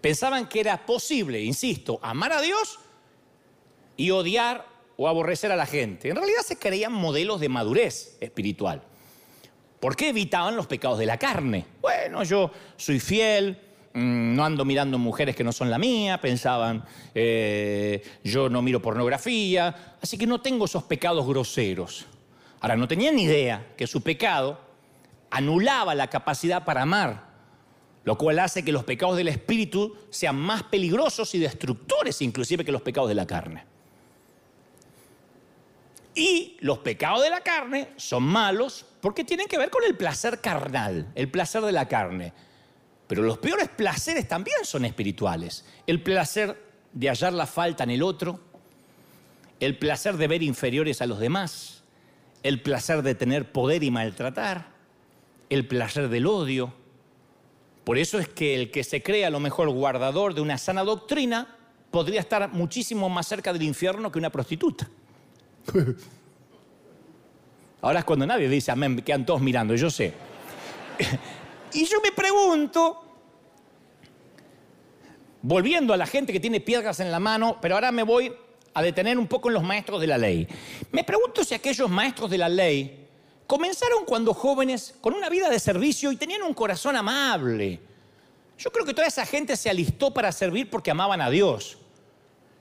[0.01, 2.79] Pensaban que era posible, insisto, amar a Dios
[3.95, 4.65] y odiar
[4.97, 6.09] o aborrecer a la gente.
[6.09, 8.81] En realidad se creían modelos de madurez espiritual.
[9.79, 11.65] ¿Por qué evitaban los pecados de la carne?
[11.81, 13.59] Bueno, yo soy fiel,
[13.93, 18.81] mm, no ando mirando mujeres que no son la mía, pensaban, eh, yo no miro
[18.81, 22.05] pornografía, así que no tengo esos pecados groseros.
[22.63, 24.57] Ahora, no tenían ni idea que su pecado
[25.29, 27.25] anulaba la capacidad para amar,
[28.05, 32.71] lo cual hace que los pecados del espíritu sean más peligrosos y destructores inclusive que
[32.71, 33.65] los pecados de la carne.
[36.15, 40.39] Y los pecados de la carne son malos porque tienen que ver con el placer
[40.39, 42.31] carnal, el placer de la carne.
[43.07, 45.65] Pero los peores placeres también son espirituales.
[45.85, 46.57] El placer
[46.93, 48.39] de hallar la falta en el otro,
[49.59, 51.82] el placer de ver inferiores a los demás,
[52.43, 54.67] el placer de tener poder y maltratar,
[55.49, 56.73] el placer del odio.
[57.83, 60.83] Por eso es que el que se cree a lo mejor guardador de una sana
[60.83, 61.57] doctrina
[61.89, 64.89] podría estar muchísimo más cerca del infierno que una prostituta.
[67.81, 70.13] Ahora es cuando nadie dice amén, quedan todos mirando, yo sé.
[71.73, 73.03] y yo me pregunto,
[75.41, 78.33] volviendo a la gente que tiene piedras en la mano, pero ahora me voy
[78.73, 80.47] a detener un poco en los maestros de la ley.
[80.91, 83.07] Me pregunto si aquellos maestros de la ley
[83.47, 87.79] comenzaron cuando jóvenes con una vida de servicio y tenían un corazón amable.
[88.57, 91.77] Yo creo que toda esa gente se alistó para servir porque amaban a Dios.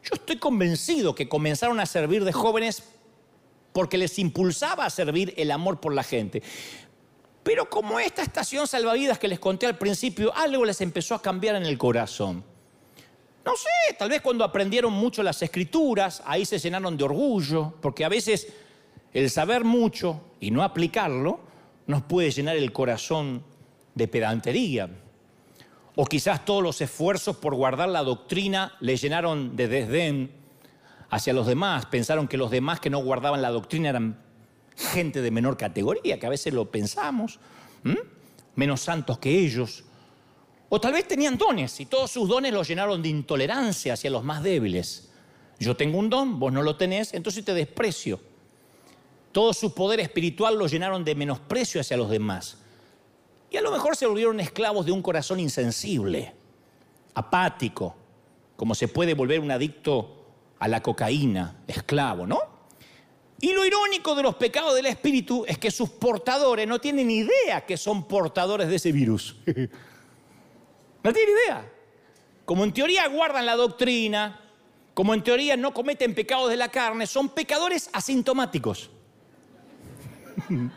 [0.03, 2.83] Yo estoy convencido que comenzaron a servir de jóvenes
[3.73, 6.43] porque les impulsaba a servir el amor por la gente.
[7.43, 11.57] Pero como esta estación salvavidas que les conté al principio, algo les empezó a cambiar
[11.57, 12.45] en el corazón.
[13.45, 18.05] No sé, tal vez cuando aprendieron mucho las escrituras, ahí se llenaron de orgullo, porque
[18.05, 18.53] a veces
[19.13, 21.41] el saber mucho y no aplicarlo
[21.87, 23.43] nos puede llenar el corazón
[23.95, 24.89] de pedantería.
[25.95, 30.31] O quizás todos los esfuerzos por guardar la doctrina le llenaron de desdén
[31.11, 31.87] hacia los demás.
[31.87, 34.19] Pensaron que los demás que no guardaban la doctrina eran
[34.77, 37.39] gente de menor categoría, que a veces lo pensamos,
[38.55, 39.85] menos santos que ellos.
[40.75, 44.25] O tal vez tenían dones y todos sus dones los llenaron de intolerancia hacia los
[44.25, 45.11] más débiles.
[45.59, 48.19] Yo tengo un don, vos no lo tenés, entonces te desprecio.
[49.33, 52.57] Todo su poder espiritual lo llenaron de menosprecio hacia los demás.
[53.51, 56.33] Y a lo mejor se volvieron esclavos de un corazón insensible,
[57.13, 57.95] apático,
[58.57, 60.25] como se puede volver un adicto
[60.59, 62.41] a la cocaína, esclavo, ¿no?
[63.43, 67.67] Y lo irónico de los pecados del espíritu es que sus portadores no tienen idea
[67.67, 69.37] que son portadores de ese virus.
[71.03, 71.71] no tienen idea.
[72.45, 74.41] Como en teoría guardan la doctrina,
[74.95, 78.91] como en teoría no cometen pecados de la carne, son pecadores asintomáticos.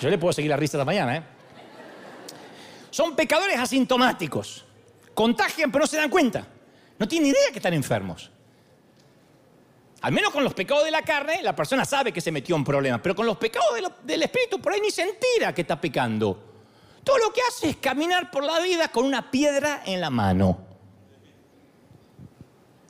[0.00, 1.22] Yo le puedo seguir la risa esta mañana, ¿eh?
[2.90, 4.64] Son pecadores asintomáticos.
[5.14, 6.46] Contagian, pero no se dan cuenta.
[6.98, 8.31] No tienen idea que están enfermos.
[10.02, 12.64] Al menos con los pecados de la carne, la persona sabe que se metió en
[12.64, 13.68] problemas, pero con los pecados
[14.02, 16.42] del espíritu, por ahí ni se entera que está pecando.
[17.04, 20.58] Todo lo que hace es caminar por la vida con una piedra en la mano.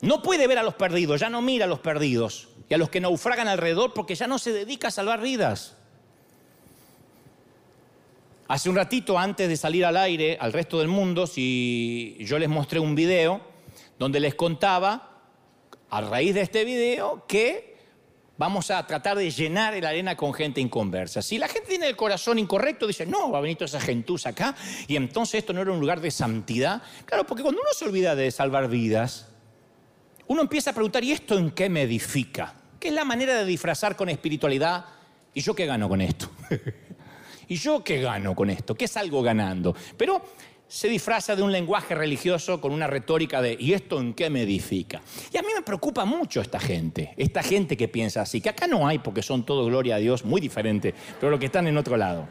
[0.00, 2.88] No puede ver a los perdidos, ya no mira a los perdidos y a los
[2.88, 5.76] que naufragan alrededor porque ya no se dedica a salvar vidas.
[8.48, 12.48] Hace un ratito, antes de salir al aire al resto del mundo, si yo les
[12.48, 13.40] mostré un video
[13.98, 15.11] donde les contaba,
[15.92, 17.76] a raíz de este video, que
[18.38, 21.20] vamos a tratar de llenar la arena con gente inconversa.
[21.20, 24.30] Si la gente tiene el corazón incorrecto, dice, no, va a venir toda esa gentuza
[24.30, 24.56] acá,
[24.88, 26.82] y entonces esto no era un lugar de santidad.
[27.04, 29.28] Claro, porque cuando uno se olvida de salvar vidas,
[30.28, 32.54] uno empieza a preguntar, ¿y esto en qué me edifica?
[32.80, 34.86] ¿Qué es la manera de disfrazar con espiritualidad?
[35.34, 36.30] ¿Y yo qué gano con esto?
[37.48, 38.74] ¿Y yo qué gano con esto?
[38.74, 39.76] ¿Qué salgo ganando?
[39.98, 40.22] Pero
[40.72, 44.42] se disfraza de un lenguaje religioso con una retórica de ¿y esto en qué me
[44.42, 45.02] edifica?
[45.30, 48.66] Y a mí me preocupa mucho esta gente, esta gente que piensa así, que acá
[48.66, 51.76] no hay porque son todo gloria a Dios, muy diferente, pero los que están en
[51.76, 52.26] otro lado.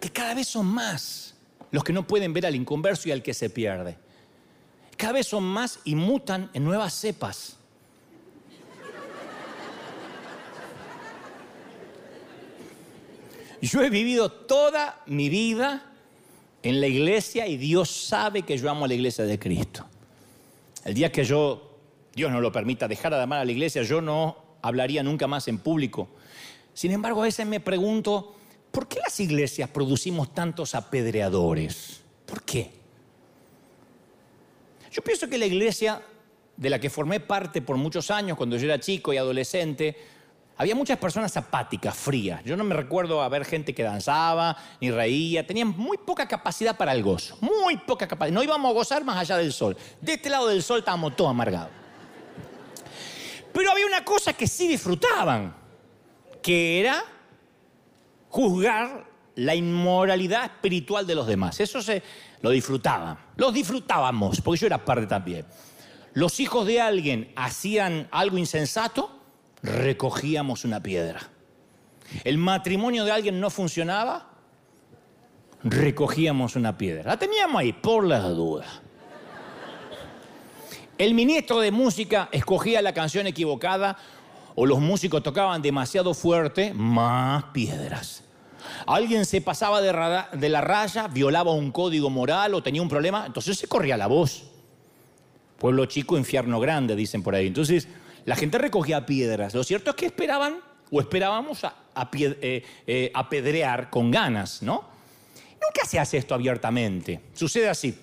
[0.00, 1.36] Que cada vez son más
[1.70, 3.96] los que no pueden ver al inconverso y al que se pierde
[4.98, 7.56] cada vez son más y mutan en nuevas cepas.
[13.62, 15.87] Yo he vivido toda mi vida
[16.62, 19.86] en la iglesia y Dios sabe que yo amo a la iglesia de Cristo.
[20.84, 21.78] El día que yo,
[22.14, 25.48] Dios no lo permita, dejara de amar a la iglesia, yo no hablaría nunca más
[25.48, 26.08] en público.
[26.74, 28.34] Sin embargo, a veces me pregunto,
[28.70, 32.00] ¿por qué las iglesias producimos tantos apedreadores?
[32.26, 32.70] ¿Por qué?
[34.90, 36.02] Yo pienso que la iglesia
[36.56, 39.96] de la que formé parte por muchos años, cuando yo era chico y adolescente,
[40.58, 42.42] había muchas personas apáticas, frías.
[42.44, 45.46] Yo no me recuerdo a ver gente que danzaba ni reía.
[45.46, 47.38] Tenían muy poca capacidad para el gozo.
[47.40, 48.34] Muy poca capacidad.
[48.34, 49.76] No íbamos a gozar más allá del sol.
[50.00, 51.70] De este lado del sol estábamos todos amargados.
[53.52, 55.54] Pero había una cosa que sí disfrutaban,
[56.42, 57.04] que era
[58.28, 61.60] juzgar la inmoralidad espiritual de los demás.
[61.60, 62.02] Eso se
[62.40, 63.16] lo disfrutaban.
[63.36, 65.46] Los disfrutábamos, porque yo era parte también.
[66.14, 69.17] Los hijos de alguien hacían algo insensato,
[69.62, 71.20] recogíamos una piedra.
[72.24, 74.30] El matrimonio de alguien no funcionaba,
[75.62, 77.04] recogíamos una piedra.
[77.04, 78.80] La teníamos ahí, por las dudas.
[80.96, 83.96] El ministro de música escogía la canción equivocada
[84.56, 88.24] o los músicos tocaban demasiado fuerte, más piedras.
[88.86, 93.56] Alguien se pasaba de, la raya, violaba un código moral o tenía un problema, entonces
[93.56, 94.44] se corría la voz.
[95.58, 97.46] Pueblo chico, infierno grande, dicen por ahí.
[97.46, 97.88] Entonces,
[98.28, 99.54] la gente recogía piedras.
[99.54, 100.60] Lo cierto es que esperaban
[100.90, 101.74] o esperábamos a,
[102.12, 104.84] eh, eh, apedrear con ganas, ¿no?
[105.52, 107.22] Nunca se hace esto abiertamente.
[107.32, 107.98] Sucede así.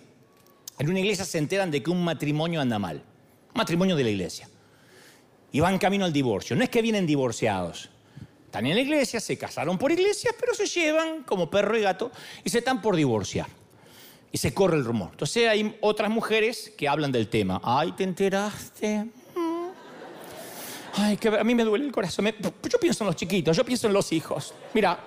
[0.79, 3.03] En una iglesia se enteran de que un matrimonio anda mal.
[3.53, 4.49] Matrimonio de la iglesia.
[5.51, 6.55] Y van camino al divorcio.
[6.55, 7.91] No es que vienen divorciados.
[8.45, 12.11] Están en la iglesia, se casaron por iglesias, pero se llevan como perro y gato
[12.43, 13.47] y se están por divorciar.
[14.31, 15.09] Y se corre el rumor.
[15.11, 17.61] Entonces hay otras mujeres que hablan del tema.
[17.63, 19.05] Ay, ¿te enteraste?
[20.97, 22.25] Ay, que a mí me duele el corazón.
[22.25, 24.53] yo pienso en los chiquitos, yo pienso en los hijos.
[24.73, 24.97] Mira,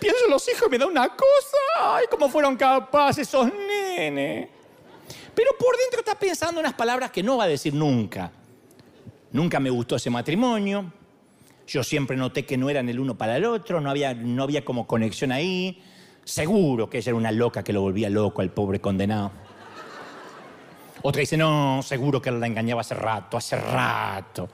[0.00, 1.56] pienso en los hijos y me da una cosa.
[1.80, 4.48] Ay, cómo fueron capaces esos nenes.
[5.34, 8.32] Pero por dentro está pensando unas palabras que no va a decir nunca.
[9.32, 10.92] Nunca me gustó ese matrimonio.
[11.66, 14.64] Yo siempre noté que no eran el uno para el otro, no había, no había
[14.64, 15.82] como conexión ahí.
[16.24, 19.30] Seguro que ella era una loca que lo volvía loco al pobre condenado.
[21.02, 24.48] Otra dice, no, seguro que la engañaba hace rato, hace rato.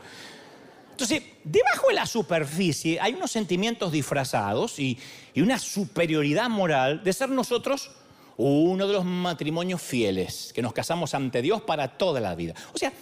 [0.92, 4.98] Entonces, debajo de la superficie hay unos sentimientos disfrazados y,
[5.36, 7.90] una superioridad moral de ser nosotros
[8.36, 12.54] uno de los matrimonios fieles, que nos casamos ante Dios para toda la vida.
[12.74, 12.92] O sea,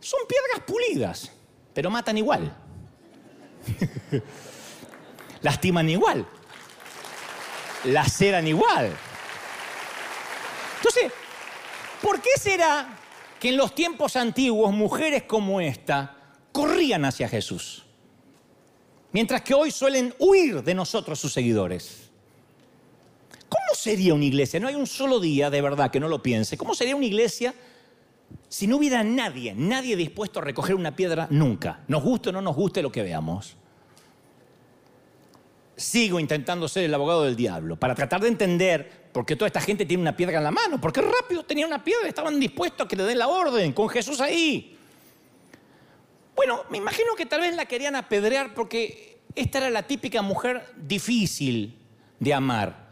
[0.00, 1.32] son piedras pulidas,
[1.72, 2.56] pero matan igual.
[5.42, 6.26] Lastiman igual.
[7.84, 8.92] Laceran igual.
[10.76, 11.12] Entonces,
[12.00, 12.98] ¿por qué será
[13.40, 16.23] que en los tiempos antiguos mujeres como esta
[16.54, 17.82] corrían hacia Jesús.
[19.10, 22.10] Mientras que hoy suelen huir de nosotros sus seguidores.
[23.48, 24.60] ¿Cómo sería una iglesia?
[24.60, 26.56] No hay un solo día de verdad que no lo piense.
[26.56, 27.52] ¿Cómo sería una iglesia
[28.48, 31.80] si no hubiera nadie, nadie dispuesto a recoger una piedra nunca?
[31.88, 33.56] Nos guste o no nos guste lo que veamos.
[35.74, 39.60] Sigo intentando ser el abogado del diablo para tratar de entender por qué toda esta
[39.60, 40.80] gente tiene una piedra en la mano.
[40.80, 44.20] Porque rápido tenía una piedra, estaban dispuestos a que le den la orden con Jesús
[44.20, 44.73] ahí.
[46.36, 50.64] Bueno, me imagino que tal vez la querían apedrear porque esta era la típica mujer
[50.76, 51.78] difícil
[52.18, 52.84] de amar.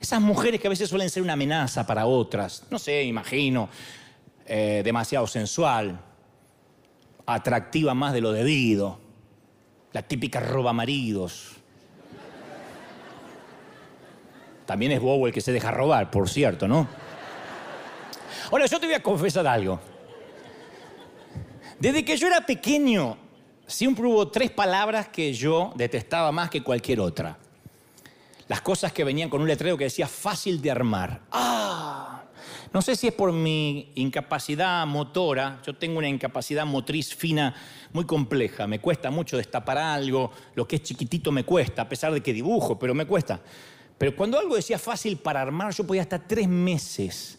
[0.00, 2.64] Esas mujeres que a veces suelen ser una amenaza para otras.
[2.70, 3.68] No sé, imagino,
[4.46, 6.00] eh, demasiado sensual,
[7.26, 9.00] atractiva más de lo debido.
[9.92, 11.52] La típica roba maridos.
[14.66, 16.88] También es bobo el que se deja robar, por cierto, ¿no?
[18.50, 19.80] Ahora, yo te voy a confesar algo.
[21.78, 23.16] Desde que yo era pequeño,
[23.66, 27.38] siempre hubo tres palabras que yo detestaba más que cualquier otra.
[28.48, 31.22] Las cosas que venían con un letrero que decía fácil de armar.
[31.30, 32.22] ¡Ah!
[32.72, 37.54] No sé si es por mi incapacidad motora, yo tengo una incapacidad motriz fina
[37.92, 42.12] muy compleja, me cuesta mucho destapar algo, lo que es chiquitito me cuesta, a pesar
[42.12, 43.40] de que dibujo, pero me cuesta.
[43.96, 47.38] Pero cuando algo decía fácil para armar, yo podía hasta tres meses.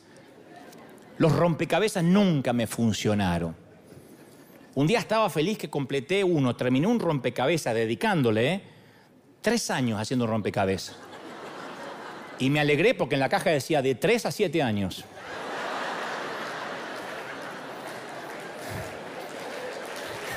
[1.18, 3.65] Los rompecabezas nunca me funcionaron.
[4.76, 8.62] Un día estaba feliz que completé uno, terminé un rompecabezas dedicándole ¿eh?
[9.42, 10.98] tres años haciendo rompecabezas.
[12.40, 15.06] Y me alegré porque en la caja decía de tres a siete años.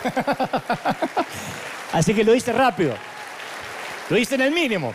[1.92, 2.94] Así que lo hice rápido.
[4.09, 4.94] Lo hice en el mínimo.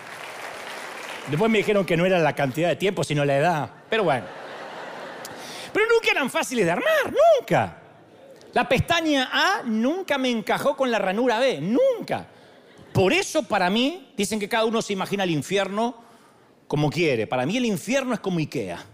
[1.28, 3.70] Después me dijeron que no era la cantidad de tiempo, sino la edad.
[3.90, 4.26] Pero bueno.
[5.74, 7.83] Pero nunca eran fáciles de armar, nunca.
[8.54, 12.28] La pestaña A nunca me encajó con la ranura B, nunca.
[12.94, 15.96] Por eso para mí, dicen que cada uno se imagina el infierno
[16.68, 17.26] como quiere.
[17.26, 18.86] Para mí el infierno es como Ikea.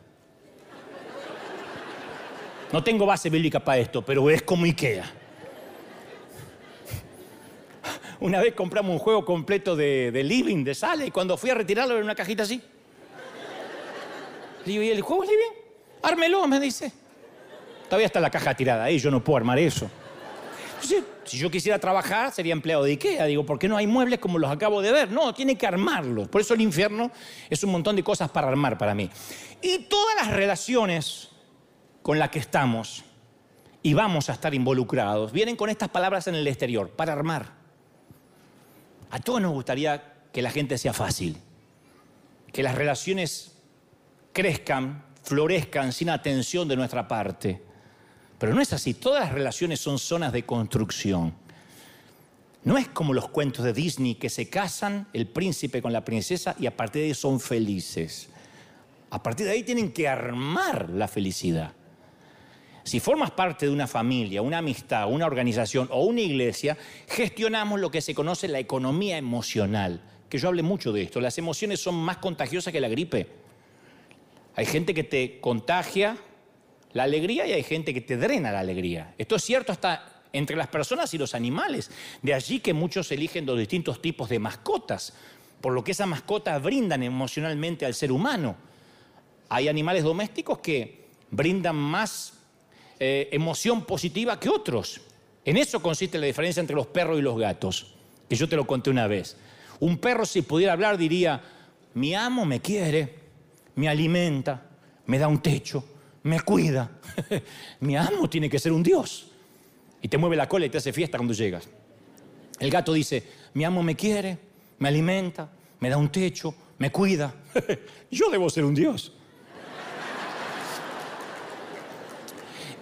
[2.71, 5.11] No tengo base bíblica para esto, pero es como Ikea.
[8.21, 11.95] Una vez compramos un juego completo de, living, de sala, y cuando fui a retirarlo
[11.95, 12.61] era una cajita así.
[14.65, 15.51] Le digo, ¿y el juego es living?
[16.01, 16.91] Ármelo, me dice.
[17.89, 19.89] Todavía está la caja tirada ahí, yo no puedo armar eso.
[21.25, 23.25] si yo quisiera trabajar, sería empleado de Ikea.
[23.25, 25.11] Digo, ¿por qué no hay muebles como los acabo de ver?
[25.11, 26.27] No, tiene que armarlos.
[26.27, 27.11] Por eso el infierno
[27.49, 29.09] es un montón de cosas para armar para mí.
[29.61, 31.29] Y todas las relaciones
[32.01, 33.03] con las que estamos
[33.81, 37.53] y vamos a estar involucrados vienen con estas palabras en el exterior, para armar.
[39.09, 41.37] A todos nos gustaría que la gente sea fácil,
[42.51, 43.57] que las relaciones
[44.33, 47.68] crezcan, florezcan sin atención de nuestra parte.
[48.39, 51.33] Pero no es así, todas las relaciones son zonas de construcción.
[52.63, 56.55] No es como los cuentos de Disney que se casan el príncipe con la princesa
[56.57, 58.29] y a partir de ahí son felices.
[59.09, 61.73] A partir de ahí tienen que armar la felicidad.
[62.83, 67.91] Si formas parte de una familia, una amistad, una organización o una iglesia, gestionamos lo
[67.91, 70.01] que se conoce la economía emocional.
[70.29, 71.19] Que yo hable mucho de esto.
[71.19, 73.27] Las emociones son más contagiosas que la gripe.
[74.55, 76.17] Hay gente que te contagia
[76.93, 79.13] la alegría y hay gente que te drena la alegría.
[79.17, 81.91] Esto es cierto hasta entre las personas y los animales.
[82.21, 85.13] De allí que muchos eligen los distintos tipos de mascotas,
[85.61, 88.55] por lo que esas mascotas brindan emocionalmente al ser humano.
[89.49, 92.33] Hay animales domésticos que brindan más
[92.99, 95.01] eh, emoción positiva que otros.
[95.45, 97.93] En eso consiste la diferencia entre los perros y los gatos,
[98.27, 99.37] que yo te lo conté una vez.
[99.79, 101.41] Un perro si pudiera hablar diría,
[101.93, 103.15] mi amo me quiere,
[103.75, 104.69] me alimenta,
[105.07, 105.83] me da un techo,
[106.23, 106.89] me cuida.
[107.79, 109.31] Mi amo tiene que ser un Dios.
[110.01, 111.67] Y te mueve la cola y te hace fiesta cuando llegas.
[112.59, 114.37] El gato dice, mi amo me quiere,
[114.79, 117.33] me alimenta, me da un techo, me cuida.
[118.11, 119.13] Yo debo ser un Dios.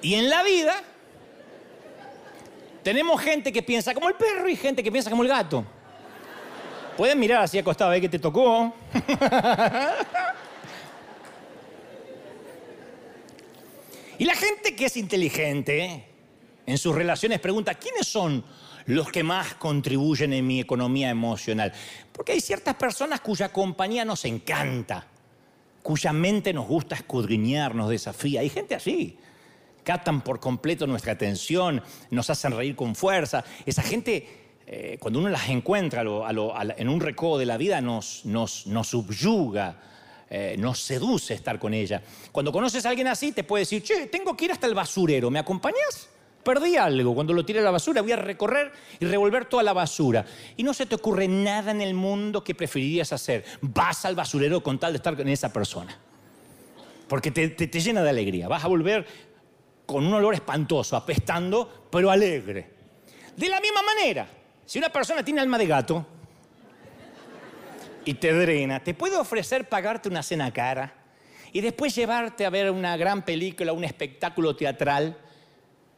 [0.01, 0.75] Y en la vida
[2.83, 5.65] tenemos gente que piensa como el perro y gente que piensa como el gato.
[6.95, 8.73] Pueden mirar así acostado, ver que te tocó?
[14.19, 16.03] Y la gente que es inteligente
[16.65, 18.43] en sus relaciones pregunta, ¿quiénes son
[18.87, 21.71] los que más contribuyen en mi economía emocional?
[22.11, 25.05] Porque hay ciertas personas cuya compañía nos encanta,
[25.83, 28.41] cuya mente nos gusta escudriñar, nos desafía.
[28.41, 29.17] Hay gente así.
[29.83, 33.45] Captan por completo nuestra atención, nos hacen reír con fuerza.
[33.65, 34.27] Esa gente,
[34.65, 38.23] eh, cuando uno las encuentra en un recodo de la vida, nos,
[38.83, 39.79] subyuga
[40.29, 42.01] eh, nos seduce estar con ella.
[42.31, 45.29] Cuando conoces a alguien así, te puede decir, che, tengo que ir hasta el basurero,
[45.29, 46.09] ¿me acompañas?
[46.43, 49.73] Perdí algo, cuando lo tiré a la basura voy a recorrer y revolver toda la
[49.73, 50.25] basura.
[50.55, 53.43] Y no se te ocurre nada en el mundo que preferirías hacer.
[53.61, 55.97] Vas al basurero con tal de estar con esa persona.
[57.09, 58.47] Porque te, te llena de alegría.
[58.47, 59.05] Vas a volver
[59.85, 62.69] con un olor espantoso, apestando, pero alegre.
[63.35, 64.29] De la misma manera,
[64.65, 66.05] si una persona tiene alma de gato,
[68.07, 70.93] y te drena, te puede ofrecer pagarte una cena cara
[71.51, 75.17] y después llevarte a ver una gran película, un espectáculo teatral,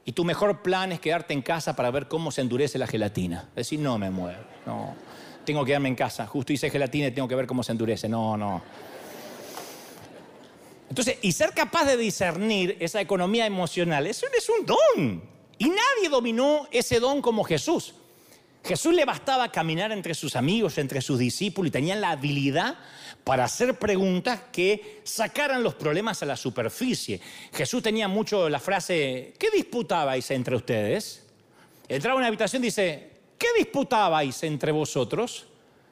[0.05, 3.47] y tu mejor plan es quedarte en casa para ver cómo se endurece la gelatina.
[3.55, 4.95] Decir, no me muevo, no.
[5.45, 6.25] Tengo que quedarme en casa.
[6.25, 8.09] Justo hice gelatina y tengo que ver cómo se endurece.
[8.09, 8.63] No, no.
[10.89, 15.21] Entonces, y ser capaz de discernir esa economía emocional, eso es un don.
[15.59, 17.93] Y nadie dominó ese don como Jesús.
[18.63, 22.77] Jesús le bastaba caminar entre sus amigos, entre sus discípulos y tenían la habilidad
[23.23, 27.21] para hacer preguntas que sacaran los problemas a la superficie.
[27.53, 31.25] Jesús tenía mucho la frase, ¿qué disputabais entre ustedes?
[31.87, 35.47] Entraba en una habitación y dice, ¿qué disputabais entre vosotros?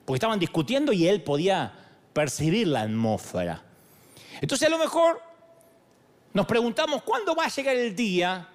[0.05, 1.73] Porque estaban discutiendo y él podía
[2.13, 3.63] percibir la atmósfera.
[4.41, 5.21] Entonces a lo mejor
[6.33, 8.49] nos preguntamos, ¿cuándo va a llegar el día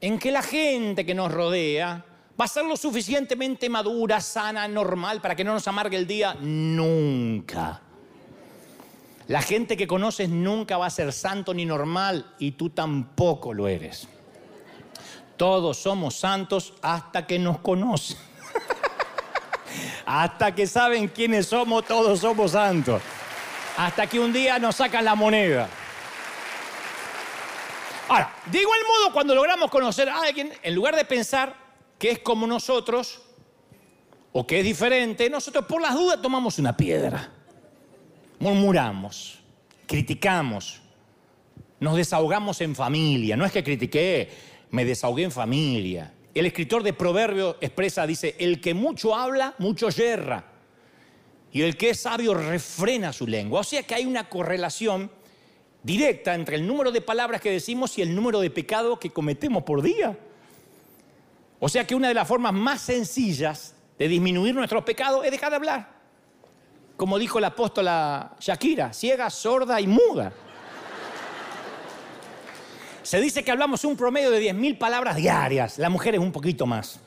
[0.00, 2.04] en que la gente que nos rodea
[2.40, 6.36] ¿Va a ser lo suficientemente madura, sana, normal para que no nos amargue el día?
[6.40, 7.80] Nunca.
[9.26, 13.66] La gente que conoces nunca va a ser santo ni normal y tú tampoco lo
[13.66, 14.06] eres.
[15.36, 18.16] Todos somos santos hasta que nos conocen.
[20.06, 23.02] hasta que saben quiénes somos, todos somos santos.
[23.76, 25.68] Hasta que un día nos sacan la moneda.
[28.08, 31.67] Ahora, de igual modo, cuando logramos conocer a alguien, en lugar de pensar,
[31.98, 33.22] que es como nosotros
[34.32, 37.32] o que es diferente, nosotros por las dudas tomamos una piedra,
[38.38, 39.40] murmuramos,
[39.86, 40.80] criticamos,
[41.80, 43.36] nos desahogamos en familia.
[43.36, 44.30] No es que critiqué,
[44.70, 46.12] me desahogué en familia.
[46.34, 50.44] El escritor de Proverbios expresa, dice, el que mucho habla, mucho yerra.
[51.50, 53.60] Y el que es sabio refrena su lengua.
[53.60, 55.10] O sea que hay una correlación
[55.82, 59.62] directa entre el número de palabras que decimos y el número de pecados que cometemos
[59.62, 60.16] por día.
[61.60, 65.50] O sea que una de las formas más sencillas de disminuir nuestros pecados es dejar
[65.50, 65.98] de hablar.
[66.96, 70.32] Como dijo la apóstola Shakira, ciega, sorda y muda.
[73.02, 77.00] Se dice que hablamos un promedio de 10.000 palabras diarias, las mujeres un poquito más.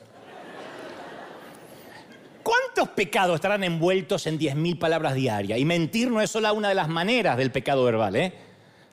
[2.42, 5.58] ¿Cuántos pecados estarán envueltos en 10.000 palabras diarias?
[5.58, 8.16] Y mentir no es solo una de las maneras del pecado verbal.
[8.16, 8.32] ¿eh?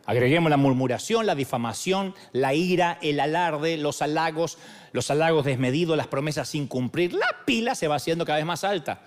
[0.09, 4.57] Agreguemos la murmuración, la difamación, la ira, el alarde, los halagos,
[4.91, 7.13] los halagos desmedidos, las promesas sin cumplir.
[7.13, 9.03] La pila se va haciendo cada vez más alta.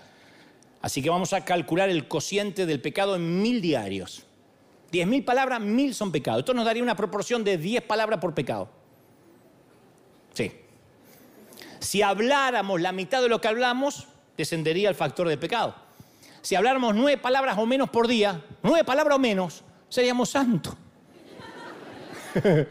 [0.81, 4.23] Así que vamos a calcular el cociente del pecado en mil diarios.
[4.93, 6.39] 10.000 palabras, mil son pecados.
[6.39, 8.69] Esto nos daría una proporción de 10 palabras por pecado.
[10.33, 10.53] Sí.
[11.81, 15.75] Si habláramos la mitad de lo que hablamos, descendería el factor de pecado.
[16.41, 20.77] Si habláramos nueve palabras o menos por día, nueve palabras o menos, seríamos santos.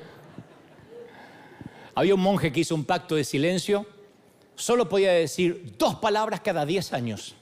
[1.94, 3.86] Había un monje que hizo un pacto de silencio,
[4.54, 7.34] solo podía decir dos palabras cada diez años.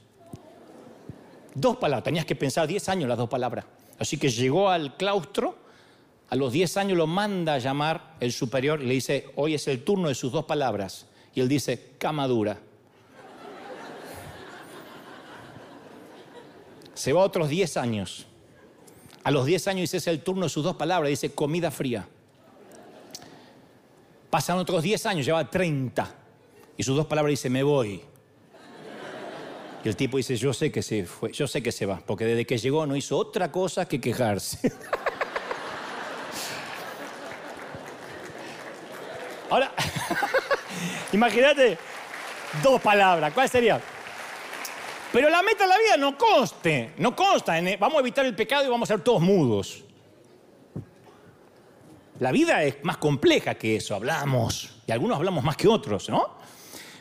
[1.55, 3.65] Dos palabras, tenías que pensar diez años las dos palabras.
[3.99, 5.59] Así que llegó al claustro,
[6.31, 9.67] a los 10 años lo manda a llamar el superior y le dice, hoy es
[9.67, 11.07] el turno de sus dos palabras.
[11.35, 12.59] Y él dice, cama dura.
[16.95, 18.27] Se va otros 10 años.
[19.23, 22.09] A los 10 años dice, el turno de sus dos palabras, dice, comida fría.
[24.31, 26.15] Pasan otros 10 años, lleva 30.
[26.77, 28.03] Y sus dos palabras dice, me voy.
[29.85, 32.27] Y el tipo dice, yo sé que se fue, yo sé que se va, porque
[32.27, 34.73] desde que llegó no hizo otra cosa que quejarse.
[39.51, 39.73] Ahora,
[41.13, 41.79] imagínate
[42.63, 43.81] dos palabras, ¿cuál sería?
[45.13, 48.37] Pero la meta de la vida no conste, no consta en, vamos a evitar el
[48.37, 49.83] pecado y vamos a ser todos mudos.
[52.21, 56.39] La vida es más compleja que eso, hablamos, y algunos hablamos más que otros, ¿no?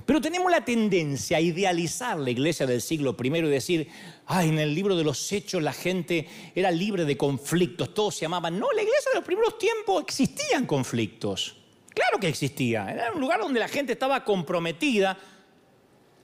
[0.05, 3.89] Pero tenemos la tendencia a idealizar la iglesia del siglo I y decir,
[4.25, 8.25] ay, en el libro de los hechos la gente era libre de conflictos, todos se
[8.25, 8.57] amaban.
[8.57, 11.57] No, la iglesia de los primeros tiempos existían conflictos.
[11.93, 12.91] Claro que existía.
[12.91, 15.15] Era un lugar donde la gente estaba comprometida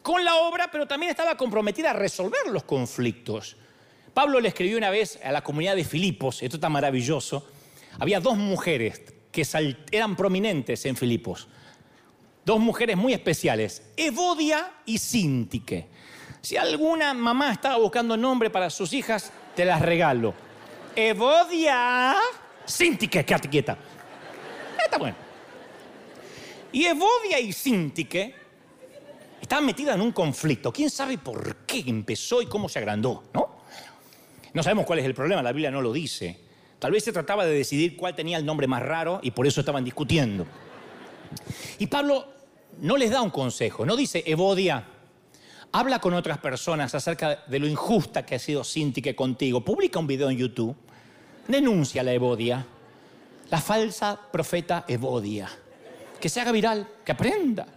[0.06, 3.58] con la obra, pero también estaba comprometida a resolver los conflictos.
[4.14, 7.48] Pablo le escribió una vez a la comunidad de Filipos, esto está maravilloso,
[7.98, 9.02] había dos mujeres
[9.32, 9.44] que
[9.92, 11.48] eran prominentes en Filipos
[12.46, 15.88] dos mujeres muy especiales, Evodia y Sintique.
[16.42, 20.36] Si alguna mamá estaba buscando nombre para sus hijas, te las regalo.
[20.96, 22.16] Evodia,
[22.64, 23.76] Sintique, quédate quieta.
[24.82, 25.18] Está bueno.
[26.72, 28.36] Y Evodia y Sintique
[29.46, 30.74] estaban metidas en un conflicto.
[30.74, 33.26] ¿Quién sabe por qué empezó y cómo se agrandó?
[33.32, 33.58] ¿No?
[34.56, 36.40] No sabemos cuál es el problema, la Biblia no lo dice.
[36.80, 39.60] Tal vez se trataba de decidir cuál tenía el nombre más raro y por eso
[39.60, 40.48] estaban discutiendo.
[41.78, 42.28] Y Pablo
[42.82, 44.84] no les da un consejo, no dice, Evodia,
[45.72, 50.08] habla con otras personas acerca de lo injusta que ha sido Sintique contigo, publica un
[50.08, 50.76] video en YouTube,
[51.48, 52.66] denuncia a la Evodia,
[53.52, 55.50] la falsa profeta Evodia,
[56.20, 57.68] que se haga viral, que aprenda.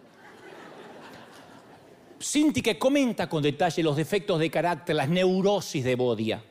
[2.19, 6.43] Sintique comenta con detalle los defectos de carácter, las neurosis de Evodia,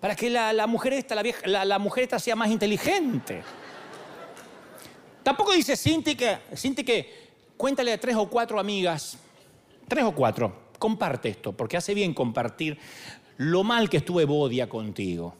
[0.00, 1.16] para que la, mujer esta,
[1.78, 3.42] mujer esta sea más inteligente.
[5.22, 9.18] Tampoco dice Sintique, Sintique cuéntale a tres o cuatro amigas,
[9.86, 12.78] tres o cuatro, comparte esto, porque hace bien compartir
[13.38, 15.34] lo mal que estuve Bodia contigo.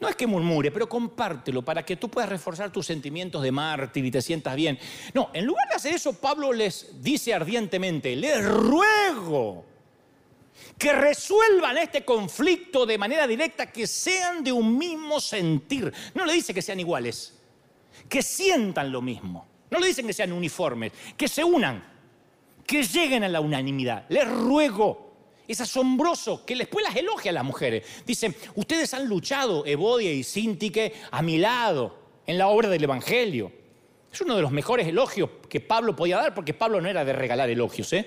[0.00, 4.04] No es que murmure, pero compártelo para que tú puedas reforzar tus sentimientos de mártir
[4.04, 4.78] y te sientas bien.
[5.14, 9.64] No, en lugar de hacer eso, Pablo les dice ardientemente, les ruego
[10.78, 15.92] que resuelvan este conflicto de manera directa, que sean de un mismo sentir.
[16.14, 17.34] No le dice que sean iguales,
[18.08, 19.46] que sientan lo mismo.
[19.70, 21.82] No le dicen que sean uniformes, que se unan,
[22.66, 24.04] que lleguen a la unanimidad.
[24.08, 25.05] Les ruego.
[25.48, 27.84] Es asombroso que después las elogia a las mujeres.
[28.04, 33.52] Dicen, ustedes han luchado, Evodia y Sintique, a mi lado, en la obra del Evangelio.
[34.12, 37.12] Es uno de los mejores elogios que Pablo podía dar, porque Pablo no era de
[37.12, 37.92] regalar elogios.
[37.92, 38.06] ¿eh?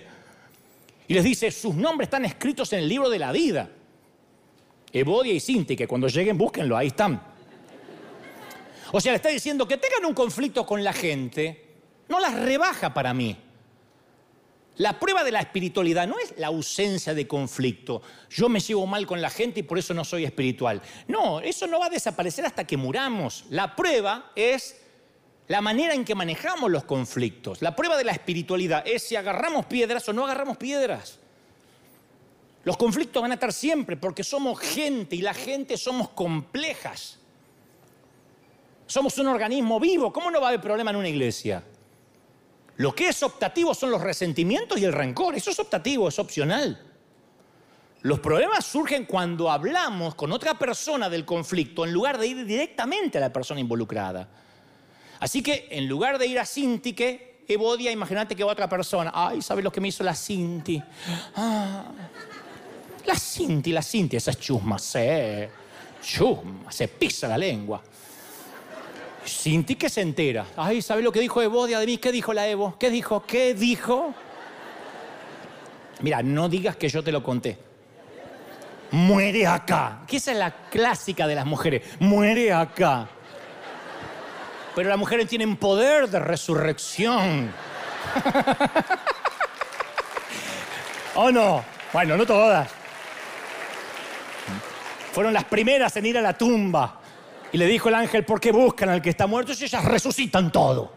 [1.07, 3.69] Y les dice, sus nombres están escritos en el libro de la vida.
[4.91, 7.21] Evodia y Sintique, cuando lleguen, búsquenlo, ahí están.
[8.91, 11.65] O sea, le está diciendo que tengan un conflicto con la gente,
[12.07, 13.37] no las rebaja para mí.
[14.79, 18.01] La prueba de la espiritualidad no es la ausencia de conflicto.
[18.29, 20.81] Yo me llevo mal con la gente y por eso no soy espiritual.
[21.05, 23.43] No, eso no va a desaparecer hasta que muramos.
[23.49, 24.79] La prueba es
[25.49, 27.61] la manera en que manejamos los conflictos.
[27.61, 31.19] La prueba de la espiritualidad es si agarramos piedras o no agarramos piedras.
[32.63, 37.19] Los conflictos van a estar siempre porque somos gente y la gente somos complejas.
[38.87, 40.13] Somos un organismo vivo.
[40.13, 41.65] ¿Cómo no va a haber problema en una iglesia?
[42.79, 45.35] Lo que es optativo son los resentimientos y el rencor.
[45.35, 46.81] Eso es optativo, es opcional.
[48.03, 53.17] Los problemas surgen cuando hablamos con otra persona del conflicto en lugar de ir directamente
[53.17, 54.29] a la persona involucrada.
[55.19, 59.11] Así que en lugar de ir a Sintique, Evodia, imagínate que va otra persona.
[59.13, 60.81] Ay, ¿sabes lo que me hizo la Cinti?
[61.35, 61.83] Ah,
[63.05, 65.49] la Cinti, la Cinti, esa chusma, se,
[66.01, 67.83] chusma, se pisa la lengua.
[69.25, 70.45] Sinti que se entera.
[70.57, 71.97] Ay, ¿sabes lo que dijo Evodia de mí?
[71.97, 72.75] ¿Qué dijo la Evo?
[72.79, 73.23] ¿Qué dijo?
[73.25, 74.13] ¿Qué dijo?
[76.01, 77.57] Mira, no digas que yo te lo conté.
[78.91, 80.01] Muere acá.
[80.07, 81.83] Que esa es la clásica de las mujeres.
[81.99, 83.07] Muere acá.
[84.75, 87.51] Pero las mujeres tienen poder de resurrección.
[91.15, 91.63] ¿O no?
[91.91, 92.69] Bueno, no todas.
[95.11, 96.98] Fueron las primeras en ir a la tumba.
[97.51, 99.51] Y le dijo el ángel, ¿por qué buscan al que está muerto?
[99.57, 100.93] Y ellas resucitan todo.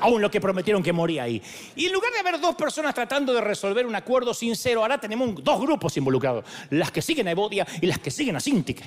[0.00, 1.42] Aún lo que prometieron que moría ahí.
[1.74, 5.42] Y en lugar de haber dos personas tratando de resolver un acuerdo sincero, ahora tenemos
[5.42, 6.44] dos grupos involucrados.
[6.70, 8.84] Las que siguen a Evodia y las que siguen a Sintique.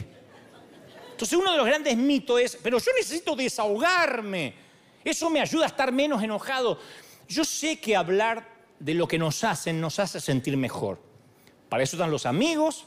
[1.11, 4.55] Entonces uno de los grandes mitos es, pero yo necesito desahogarme.
[5.03, 6.79] Eso me ayuda a estar menos enojado.
[7.27, 8.47] Yo sé que hablar
[8.79, 10.99] de lo que nos hacen nos hace sentir mejor.
[11.69, 12.85] Para eso están los amigos,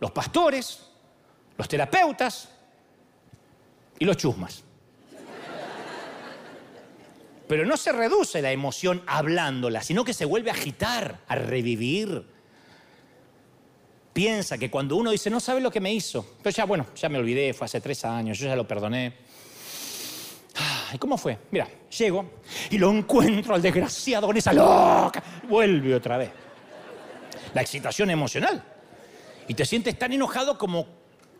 [0.00, 0.88] los pastores,
[1.56, 2.48] los terapeutas,
[3.98, 4.64] y los chusmas.
[7.48, 12.24] Pero no se reduce la emoción hablándola, sino que se vuelve a agitar, a revivir.
[14.12, 17.08] Piensa que cuando uno dice, no sabe lo que me hizo, pero ya, bueno, ya
[17.08, 19.14] me olvidé, fue hace tres años, yo ya lo perdoné.
[20.92, 21.38] ¿Y cómo fue?
[21.50, 21.66] Mira,
[21.98, 22.32] llego
[22.70, 25.22] y lo encuentro al desgraciado con esa loca.
[25.48, 26.30] Vuelve otra vez.
[27.54, 28.62] La excitación emocional.
[29.48, 30.86] Y te sientes tan enojado como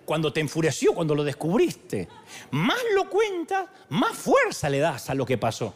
[0.04, 2.08] cuando te enfureció, cuando lo descubriste.
[2.50, 5.74] Más lo cuentas, más fuerza le das a lo que pasó.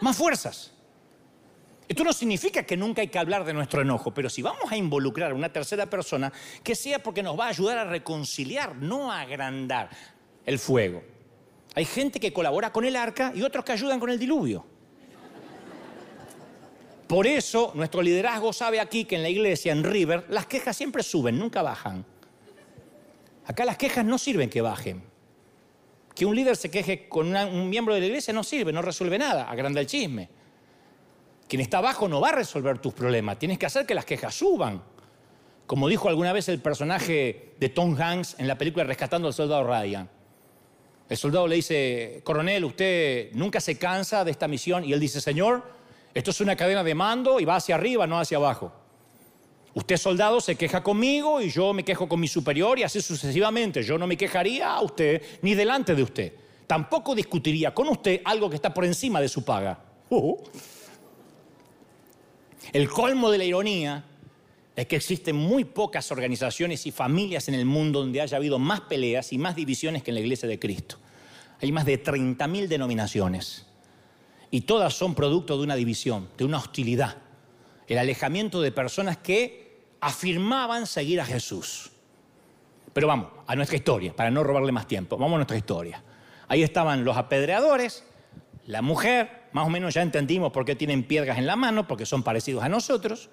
[0.00, 0.72] Más fuerzas.
[1.88, 4.76] Esto no significa que nunca hay que hablar de nuestro enojo, pero si vamos a
[4.76, 6.32] involucrar a una tercera persona,
[6.62, 9.90] que sea porque nos va a ayudar a reconciliar, no a agrandar
[10.46, 11.02] el fuego.
[11.74, 14.64] Hay gente que colabora con el arca y otros que ayudan con el diluvio.
[17.06, 21.02] Por eso nuestro liderazgo sabe aquí que en la iglesia, en River, las quejas siempre
[21.02, 22.06] suben, nunca bajan.
[23.46, 25.02] Acá las quejas no sirven que bajen.
[26.14, 29.18] Que un líder se queje con un miembro de la iglesia no sirve, no resuelve
[29.18, 30.28] nada, agranda el chisme.
[31.48, 34.34] Quien está abajo no va a resolver tus problemas, tienes que hacer que las quejas
[34.34, 34.82] suban.
[35.66, 39.64] Como dijo alguna vez el personaje de Tom Hanks en la película Rescatando al Soldado
[39.64, 40.08] Ryan.
[41.08, 44.84] El soldado le dice, coronel, usted nunca se cansa de esta misión.
[44.84, 45.62] Y él dice, señor,
[46.14, 48.72] esto es una cadena de mando y va hacia arriba, no hacia abajo.
[49.74, 53.82] Usted soldado se queja conmigo y yo me quejo con mi superior y así sucesivamente.
[53.82, 56.32] Yo no me quejaría a usted ni delante de usted.
[56.66, 59.78] Tampoco discutiría con usted algo que está por encima de su paga.
[60.10, 60.42] Uh-huh.
[62.72, 64.04] El colmo de la ironía
[64.76, 68.82] es que existen muy pocas organizaciones y familias en el mundo donde haya habido más
[68.82, 70.96] peleas y más divisiones que en la iglesia de Cristo.
[71.60, 73.66] Hay más de 30.000 denominaciones
[74.50, 77.18] y todas son producto de una división, de una hostilidad,
[77.86, 79.61] el alejamiento de personas que
[80.02, 81.92] afirmaban seguir a Jesús.
[82.92, 86.02] Pero vamos, a nuestra historia, para no robarle más tiempo, vamos a nuestra historia.
[86.48, 88.04] Ahí estaban los apedreadores,
[88.66, 92.04] la mujer, más o menos ya entendimos por qué tienen piedras en la mano, porque
[92.04, 93.30] son parecidos a nosotros.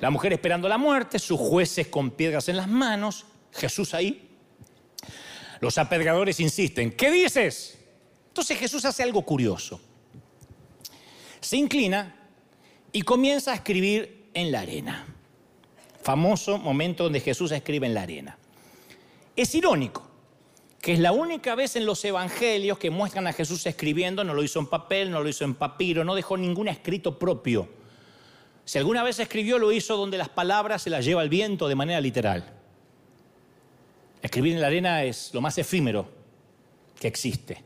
[0.00, 4.36] La mujer esperando la muerte, sus jueces con piedras en las manos, Jesús ahí.
[5.60, 7.82] Los apedreadores insisten, ¿qué dices?
[8.28, 9.80] Entonces Jesús hace algo curioso.
[11.40, 12.14] Se inclina
[12.92, 15.15] y comienza a escribir en la arena
[16.06, 18.38] famoso momento donde Jesús escribe en la arena.
[19.34, 20.06] Es irónico
[20.80, 24.44] que es la única vez en los evangelios que muestran a Jesús escribiendo, no lo
[24.44, 27.68] hizo en papel, no lo hizo en papiro, no dejó ningún escrito propio.
[28.64, 31.74] Si alguna vez escribió, lo hizo donde las palabras se las lleva el viento de
[31.74, 32.52] manera literal.
[34.22, 36.08] Escribir en la arena es lo más efímero
[37.00, 37.64] que existe.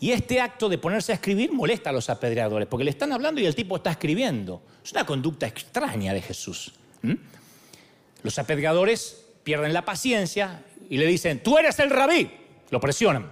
[0.00, 3.40] Y este acto de ponerse a escribir molesta a los apedreadores, porque le están hablando
[3.40, 4.60] y el tipo está escribiendo.
[4.84, 6.72] Es una conducta extraña de Jesús.
[8.24, 12.30] Los apedreadores pierden la paciencia y le dicen, tú eres el rabí.
[12.70, 13.30] Lo presionan.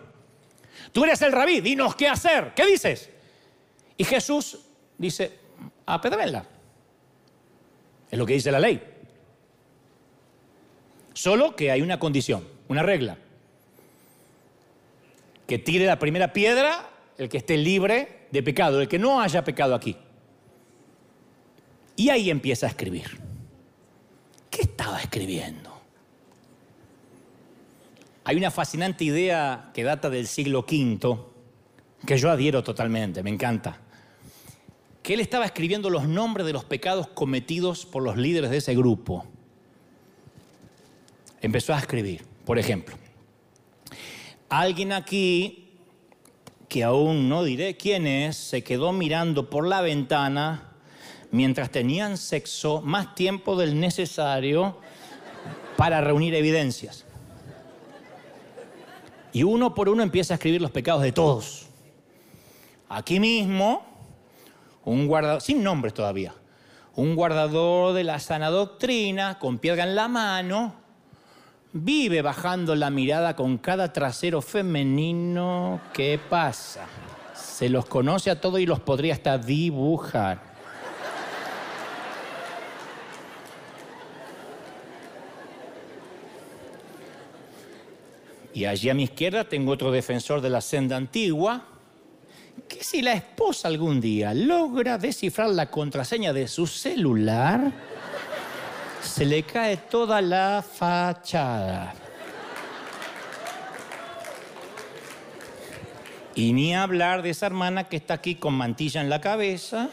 [0.93, 2.53] Tú eres el rabí, dinos qué hacer.
[2.55, 3.09] ¿Qué dices?
[3.97, 4.59] Y Jesús
[4.99, 5.33] dice,
[5.87, 6.45] apedréenla.
[8.11, 8.83] Es lo que dice la ley.
[11.15, 13.17] Solo que hay una condición, una regla.
[15.47, 19.43] Que tire la primera piedra el que esté libre de pecado, el que no haya
[19.43, 19.97] pecado aquí.
[21.97, 23.32] Y ahí empieza a escribir.
[24.53, 25.73] ¿Qué estaba escribiendo?
[28.25, 31.19] Hay una fascinante idea que data del siglo V,
[32.07, 33.81] que yo adhiero totalmente, me encanta.
[35.03, 38.75] Que él estaba escribiendo los nombres de los pecados cometidos por los líderes de ese
[38.75, 39.25] grupo.
[41.41, 42.95] Empezó a escribir, por ejemplo,
[44.51, 45.79] alguien aquí,
[46.69, 50.72] que aún no diré quién es, se quedó mirando por la ventana
[51.33, 54.77] mientras tenían sexo más tiempo del necesario
[55.77, 57.05] para reunir evidencias.
[59.33, 61.67] Y uno por uno empieza a escribir los pecados de todos.
[62.91, 63.83] Aquí mismo,
[64.85, 66.35] un guardador, sin nombres todavía,
[66.95, 70.75] un guardador de la sana doctrina, con piedra en la mano,
[71.73, 76.85] vive bajando la mirada con cada trasero femenino que pasa.
[77.35, 80.52] Se los conoce a todos y los podría hasta dibujar.
[88.55, 91.63] Y allí a mi izquierda tengo otro defensor de la senda antigua,
[92.69, 97.73] que si la esposa algún día logra descifrar la contraseña de su celular,
[99.03, 101.95] se le cae toda la fachada.
[106.35, 109.89] Y ni hablar de esa hermana que está aquí con mantilla en la cabeza,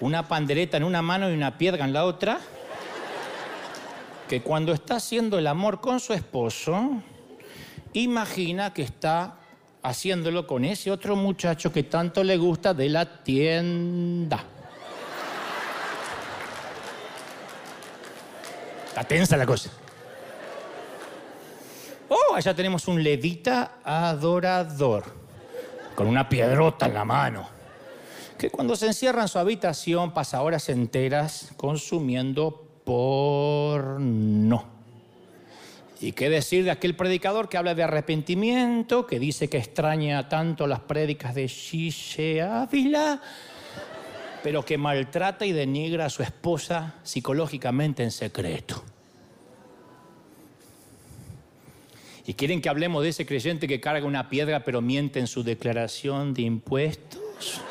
[0.00, 2.40] una pandereta en una mano y una piedra en la otra
[4.28, 7.02] que cuando está haciendo el amor con su esposo,
[7.92, 9.36] imagina que está
[9.82, 14.44] haciéndolo con ese otro muchacho que tanto le gusta de la tienda.
[18.88, 19.70] Está tensa la cosa.
[22.08, 25.04] Oh, allá tenemos un levita adorador,
[25.94, 27.48] con una piedrota en la mano,
[28.38, 34.64] que cuando se encierra en su habitación pasa horas enteras consumiendo porno.
[36.00, 40.66] ¿Y qué decir de aquel predicador que habla de arrepentimiento, que dice que extraña tanto
[40.68, 43.20] las prédicas de Shishe Ávila,
[44.42, 48.84] pero que maltrata y denigra a su esposa psicológicamente en secreto?
[52.24, 55.42] ¿Y quieren que hablemos de ese creyente que carga una piedra pero miente en su
[55.42, 57.62] declaración de impuestos?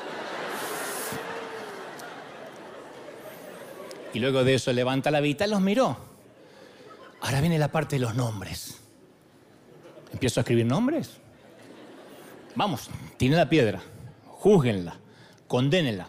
[4.16, 5.98] Y luego de eso levanta la vista y los miró.
[7.20, 8.78] Ahora viene la parte de los nombres.
[10.14, 11.18] Empiezo a escribir nombres.
[12.56, 13.82] Vamos, tiene la piedra,
[14.26, 14.96] júzguenla,
[15.50, 16.08] condénenla.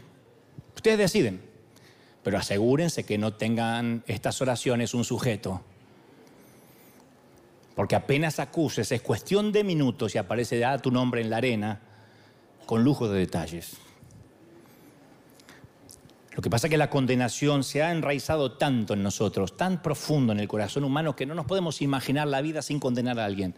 [0.76, 1.42] Ustedes deciden,
[2.22, 5.62] pero asegúrense que no tengan estas oraciones un sujeto.
[7.74, 11.80] Porque apenas acuses, es cuestión de minutos y aparece ya tu nombre en la arena
[12.66, 13.78] con lujo de detalles.
[16.36, 20.34] Lo que pasa es que la condenación se ha enraizado tanto en nosotros, tan profundo
[20.34, 23.54] en el corazón humano, que no nos podemos imaginar la vida sin condenar a alguien.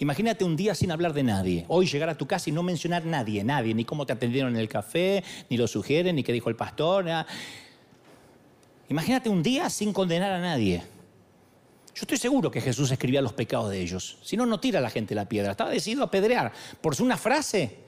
[0.00, 1.64] Imagínate un día sin hablar de nadie.
[1.68, 4.54] Hoy llegar a tu casa y no mencionar a nadie, nadie, ni cómo te atendieron
[4.54, 7.06] en el café, ni lo sugieren, ni qué dijo el pastor.
[8.90, 10.82] Imagínate un día sin condenar a nadie.
[11.94, 14.18] Yo estoy seguro que Jesús escribía los pecados de ellos.
[14.22, 15.52] Si no, no tira a la gente la piedra.
[15.52, 16.52] Estaba decidido a apedrear.
[16.82, 17.78] Por una frase,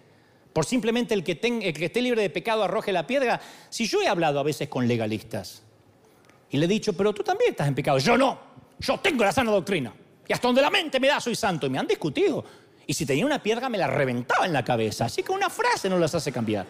[0.52, 3.40] por simplemente el que, esté libre de pecado arroje la piedra.
[3.70, 5.62] Si yo he hablado a veces con legalistas
[6.50, 7.98] y le he dicho, pero tú también estás en pecado.
[7.98, 8.38] Yo no,
[8.78, 9.92] yo tengo la sana doctrina.
[10.28, 11.66] Y hasta donde la mente me da soy santo.
[11.66, 12.44] Y me han discutido.
[12.86, 15.06] Y si tenía una piedra me la reventaba en la cabeza.
[15.06, 16.66] Así que una frase no las hace cambiar.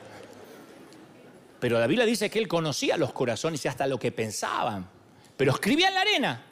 [1.59, 4.89] Pero la Biblia dice que él conocía los corazones y hasta lo que pensaban.
[5.37, 6.45] Pero escribía en la arena,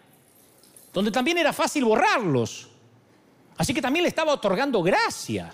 [0.92, 2.68] donde también era fácil borrarlos.
[3.56, 5.52] Así que también le estaba otorgando gracia.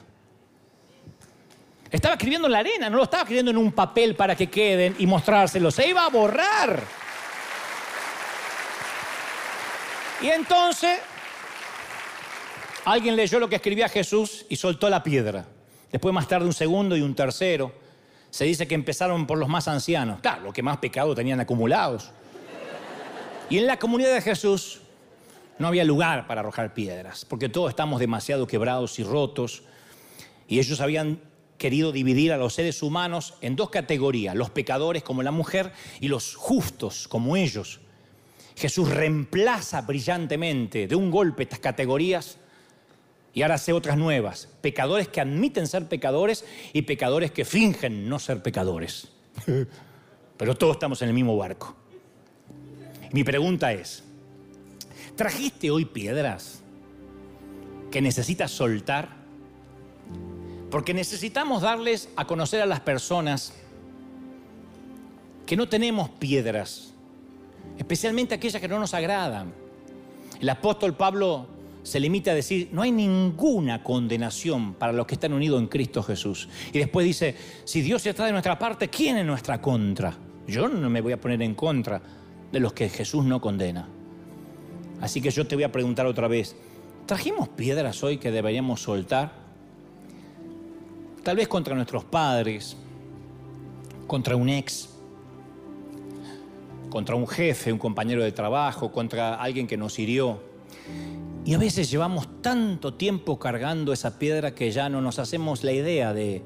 [1.97, 4.95] Estaba escribiendo en la arena, no lo estaba escribiendo en un papel para que queden
[4.99, 5.71] y mostrárselo.
[5.71, 6.83] Se iba a borrar.
[10.21, 10.99] Y entonces
[12.85, 15.47] alguien leyó lo que escribía Jesús y soltó la piedra.
[15.91, 17.73] Después más tarde un segundo y un tercero.
[18.29, 20.21] Se dice que empezaron por los más ancianos.
[20.21, 22.11] Claro, los que más pecado tenían acumulados.
[23.49, 24.83] Y en la comunidad de Jesús
[25.59, 29.63] no había lugar para arrojar piedras, porque todos estamos demasiado quebrados y rotos.
[30.47, 31.19] Y ellos habían
[31.59, 36.09] querido dividir a los seres humanos en dos categorías, los pecadores como la mujer y
[36.09, 37.81] los justos como ellos.
[38.57, 42.39] Jesús reemplaza brillantemente de un golpe estas categorías
[43.35, 44.49] Y ahora sé otras nuevas.
[44.63, 49.09] Pecadores que admiten ser pecadores y pecadores que fingen no ser pecadores.
[50.39, 51.77] Pero todos estamos en el mismo barco.
[53.13, 54.03] Mi pregunta es,
[55.17, 56.63] ¿trajiste hoy piedras
[57.91, 59.26] que necesitas soltar?
[60.71, 63.53] Porque necesitamos darles a conocer a las personas
[65.47, 66.93] que no tenemos piedras,
[67.79, 69.55] especialmente aquellas que no nos agradan.
[70.41, 71.47] El apóstol Pablo
[71.85, 76.03] se limita a decir, no hay ninguna condenación para los que están unidos en Cristo
[76.03, 76.49] Jesús.
[76.73, 80.13] Y después dice, si Dios está de nuestra parte, ¿quién es nuestra contra?
[80.49, 82.03] Yo no me voy a poner en contra
[82.51, 83.89] de los que Jesús no condena.
[85.01, 86.57] Así que yo te voy a preguntar otra vez,
[87.07, 89.46] ¿trajimos piedras hoy que deberíamos soltar?
[91.27, 92.77] Tal vez contra nuestros padres,
[94.07, 94.89] contra un ex,
[96.89, 100.41] contra un jefe, un compañero de trabajo, contra alguien que nos hirió.
[101.45, 105.73] Y a veces llevamos tanto tiempo cargando esa piedra que ya no nos hacemos la
[105.73, 106.45] idea de,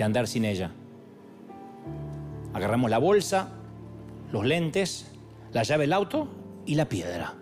[0.00, 0.70] andar sin ella.
[2.52, 3.48] Agarramos la bolsa,
[4.30, 5.10] los lentes,
[5.52, 6.28] la llave del auto
[6.66, 7.34] y la piedra.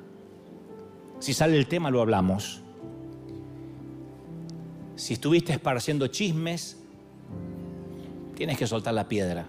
[1.18, 2.61] Si sale el tema lo hablamos.
[5.02, 6.76] Si estuviste esparciendo chismes,
[8.36, 9.48] tienes que soltar la piedra.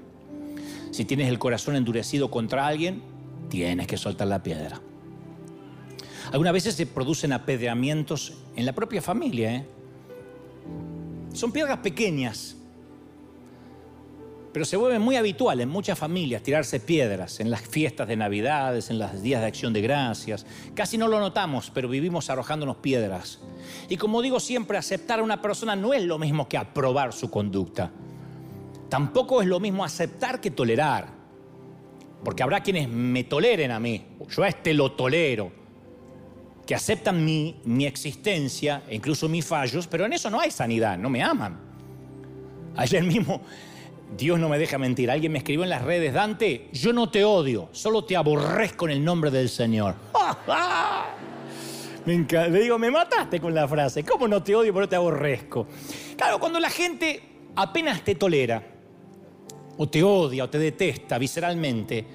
[0.89, 3.03] Si tienes el corazón endurecido contra alguien,
[3.49, 4.81] tienes que soltar la piedra.
[6.31, 9.57] Algunas veces se producen apedreamientos en la propia familia.
[9.57, 9.65] ¿eh?
[11.33, 12.55] Son piedras pequeñas,
[14.53, 18.91] pero se vuelve muy habitual en muchas familias tirarse piedras en las fiestas de Navidades,
[18.91, 20.45] en los días de acción de gracias.
[20.75, 23.39] Casi no lo notamos, pero vivimos arrojándonos piedras.
[23.89, 27.31] Y como digo siempre, aceptar a una persona no es lo mismo que aprobar su
[27.31, 27.91] conducta.
[28.89, 31.07] Tampoco es lo mismo aceptar que tolerar.
[32.23, 35.51] Porque habrá quienes me toleren a mí, yo a este lo tolero,
[36.65, 40.97] que aceptan mi, mi existencia e incluso mis fallos, pero en eso no hay sanidad,
[40.97, 41.59] no me aman.
[42.75, 43.41] Ayer mismo,
[44.18, 47.24] Dios no me deja mentir, alguien me escribió en las redes, Dante, yo no te
[47.24, 49.95] odio, solo te aborrezco en el nombre del Señor.
[52.05, 55.68] Me Le digo, me mataste con la frase, ¿cómo no te odio, pero te aborrezco?
[56.18, 57.24] Claro, cuando la gente
[57.55, 58.61] apenas te tolera,
[59.78, 62.05] o te odia o te detesta visceralmente,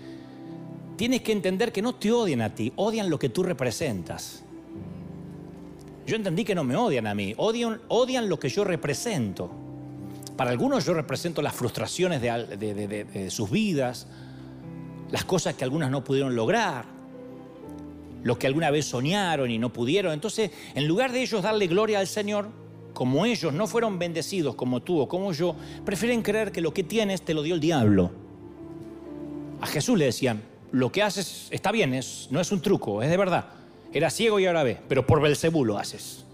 [0.95, 4.45] tienes que entender que no te odian a ti, odian lo que tú representas.
[6.07, 9.51] Yo entendí que no me odian a mí, odian, odian lo que yo represento.
[10.39, 14.07] Para algunos yo represento las frustraciones de, sus vidas,
[15.11, 16.85] las cosas que algunas no pudieron lograr,
[18.23, 20.13] lo que alguna vez soñaron y no pudieron.
[20.13, 22.51] Entonces, en lugar de ellos darle gloria al Señor,
[22.95, 26.85] como ellos no fueron bendecidos como tú o como yo, prefieren creer que lo que
[26.85, 28.13] tienes te lo dio el diablo.
[29.61, 31.91] A Jesús le decían, lo que haces está bien,
[32.31, 33.47] no es un truco, es de verdad.
[33.93, 36.28] Era ciego y ahora ve, pero por Belcebú lo haces.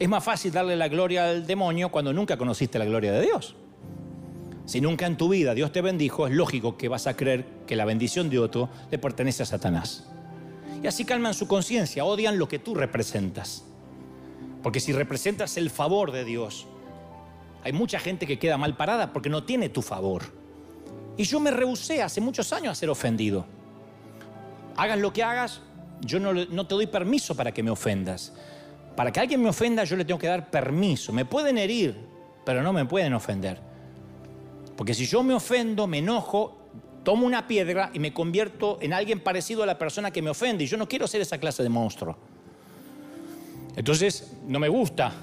[0.00, 3.54] Es más fácil darle la gloria al demonio cuando nunca conociste la gloria de Dios.
[4.64, 7.76] Si nunca en tu vida Dios te bendijo, es lógico que vas a creer que
[7.76, 10.08] la bendición de otro le pertenece a Satanás.
[10.82, 13.64] Y así calman su conciencia, odian lo que tú representas.
[14.62, 16.66] Porque si representas el favor de Dios,
[17.62, 20.22] hay mucha gente que queda mal parada porque no tiene tu favor.
[21.18, 23.44] Y yo me rehusé hace muchos años a ser ofendido.
[24.76, 25.60] Hagas lo que hagas,
[26.00, 28.32] yo no, no, te doy permiso para que me ofendas.
[29.00, 31.10] Para que alguien me ofenda, yo le tengo que dar permiso.
[31.10, 31.96] Me pueden herir,
[32.44, 33.58] pero no me pueden ofender.
[34.76, 36.58] Porque si yo me ofendo, me enojo,
[37.02, 40.64] tomo una piedra y me convierto en alguien parecido a la persona que me ofende.
[40.64, 42.14] Y yo no quiero ser esa clase de monstruo.
[43.74, 45.14] Entonces, no me gusta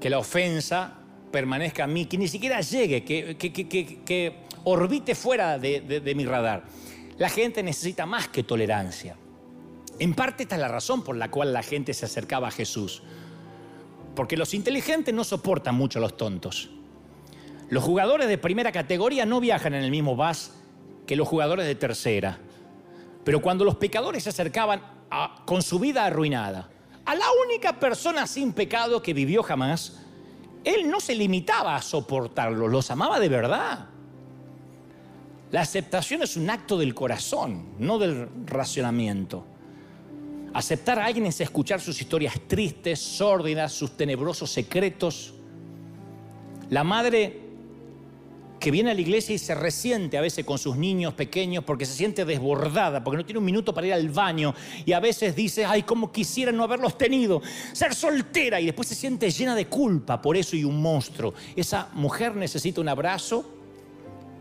[0.00, 0.94] que la ofensa
[1.30, 6.62] permanezca a mí, que ni siquiera llegue, que, orbite fuera de, mi radar.
[7.18, 9.14] La gente necesita más que tolerancia.
[10.02, 13.04] En parte esta es la razón por la cual la gente se acercaba a Jesús.
[14.16, 16.70] Porque los inteligentes no soportan mucho a los tontos.
[17.68, 20.54] Los jugadores de primera categoría no viajan en el mismo bus
[21.06, 22.40] que los jugadores de tercera.
[23.22, 24.82] Pero cuando los pecadores se acercaban
[25.46, 26.68] con su vida arruinada,
[27.04, 30.00] a la única persona sin pecado que vivió jamás,
[30.64, 33.86] él no se limitaba a soportarlo, los amaba de verdad.
[35.52, 39.51] La aceptación es un acto del corazón, no del racionamiento.
[40.54, 45.34] Aceptar a alguien es escuchar sus historias tristes, sórdidas, sus tenebrosos secretos.
[46.68, 47.40] La madre
[48.62, 51.84] que viene a la iglesia y se resiente a veces con sus niños pequeños porque
[51.84, 54.54] se siente desbordada, porque no tiene un minuto para ir al baño
[54.86, 57.42] y a veces dice, ay, cómo quisiera no haberlos tenido,
[57.72, 61.34] ser soltera y después se siente llena de culpa por eso y un monstruo.
[61.56, 63.44] Esa mujer necesita un abrazo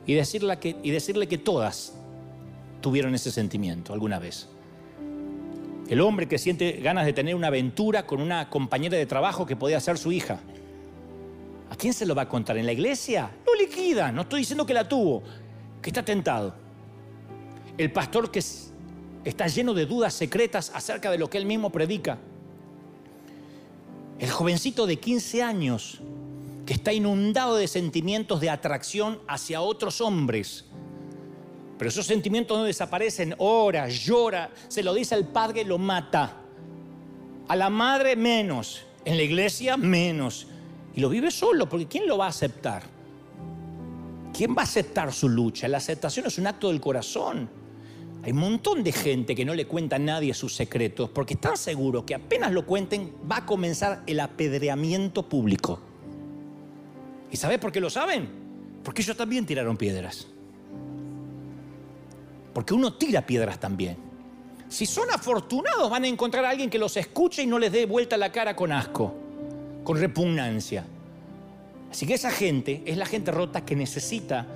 [0.05, 1.93] y decirle que, y decirle que todas
[2.79, 4.47] tuvieron ese sentimiento alguna vez.
[5.91, 9.57] El hombre que siente ganas de tener una aventura con una compañera de trabajo que
[9.57, 10.39] podía ser su hija.
[11.69, 12.57] ¿A quién se lo va a contar?
[12.57, 13.29] ¿En la iglesia?
[13.45, 14.09] Lo liquida.
[14.09, 15.21] No estoy diciendo que la tuvo,
[15.81, 16.55] que está tentado.
[17.77, 18.41] El pastor que
[19.25, 22.19] está lleno de dudas secretas acerca de lo que él mismo predica.
[24.17, 25.99] El jovencito de 15 años
[26.65, 30.63] que está inundado de sentimientos de atracción hacia otros hombres
[31.81, 36.37] pero esos sentimientos no desaparecen, ora, llora, se lo dice al padre, lo mata.
[37.47, 40.45] A la madre menos, en la iglesia menos.
[40.93, 42.83] Y lo vive solo, porque ¿quién lo va a aceptar?
[44.31, 45.67] ¿Quién va a aceptar su lucha?
[45.67, 47.49] La aceptación es un acto del corazón.
[48.21, 51.57] Hay un montón de gente que no le cuenta a nadie sus secretos porque están
[51.57, 55.79] seguros que apenas lo cuenten va a comenzar el apedreamiento público.
[57.31, 58.29] ¿Y sabes por qué lo saben?
[58.83, 60.27] Porque ellos también tiraron piedras.
[62.53, 63.97] Porque uno tira piedras también.
[64.67, 67.85] Si son afortunados van a encontrar a alguien que los escuche y no les dé
[67.85, 69.13] vuelta la cara con asco,
[69.83, 70.85] con repugnancia.
[71.91, 74.47] Así que esa gente es la gente rota que necesita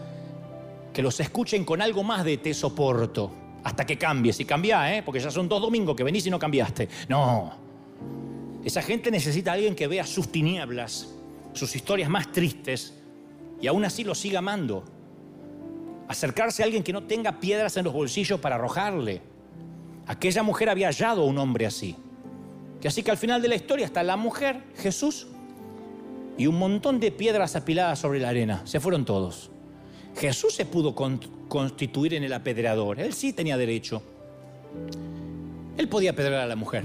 [0.94, 3.30] que los escuchen con algo más de te soporto,
[3.66, 4.40] hasta que cambies.
[4.40, 5.04] Y cambia, ¿eh?
[5.04, 6.88] porque ya son dos domingos que venís y no cambiaste.
[7.10, 7.52] No.
[8.64, 11.10] Esa gente necesita a alguien que vea sus tinieblas,
[11.52, 12.94] sus historias más tristes,
[13.62, 14.95] y aún así lo siga amando
[16.08, 19.22] acercarse a alguien que no tenga piedras en los bolsillos para arrojarle.
[20.08, 21.96] Aquella mujer había hallado a un hombre así.
[22.80, 25.28] Que así que al final de la historia está la mujer, Jesús,
[26.38, 28.62] y un montón de piedras apiladas sobre la arena.
[28.66, 29.50] Se fueron todos.
[30.16, 30.94] Jesús se pudo
[31.48, 33.00] constituir en el apedreador.
[33.00, 34.02] Él sí tenía derecho.
[35.78, 36.84] Él podía apedrear a la mujer.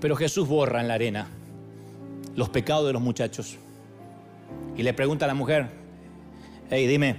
[0.00, 1.28] Pero Jesús borra en la arena
[2.36, 3.56] los pecados de los muchachos.
[4.76, 5.68] Y le pregunta a la mujer,
[6.70, 7.16] hey, dime,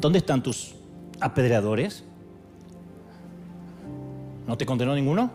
[0.00, 0.74] ¿Dónde están tus
[1.20, 2.04] apedreadores?
[4.46, 5.30] ¿No te condenó ninguno?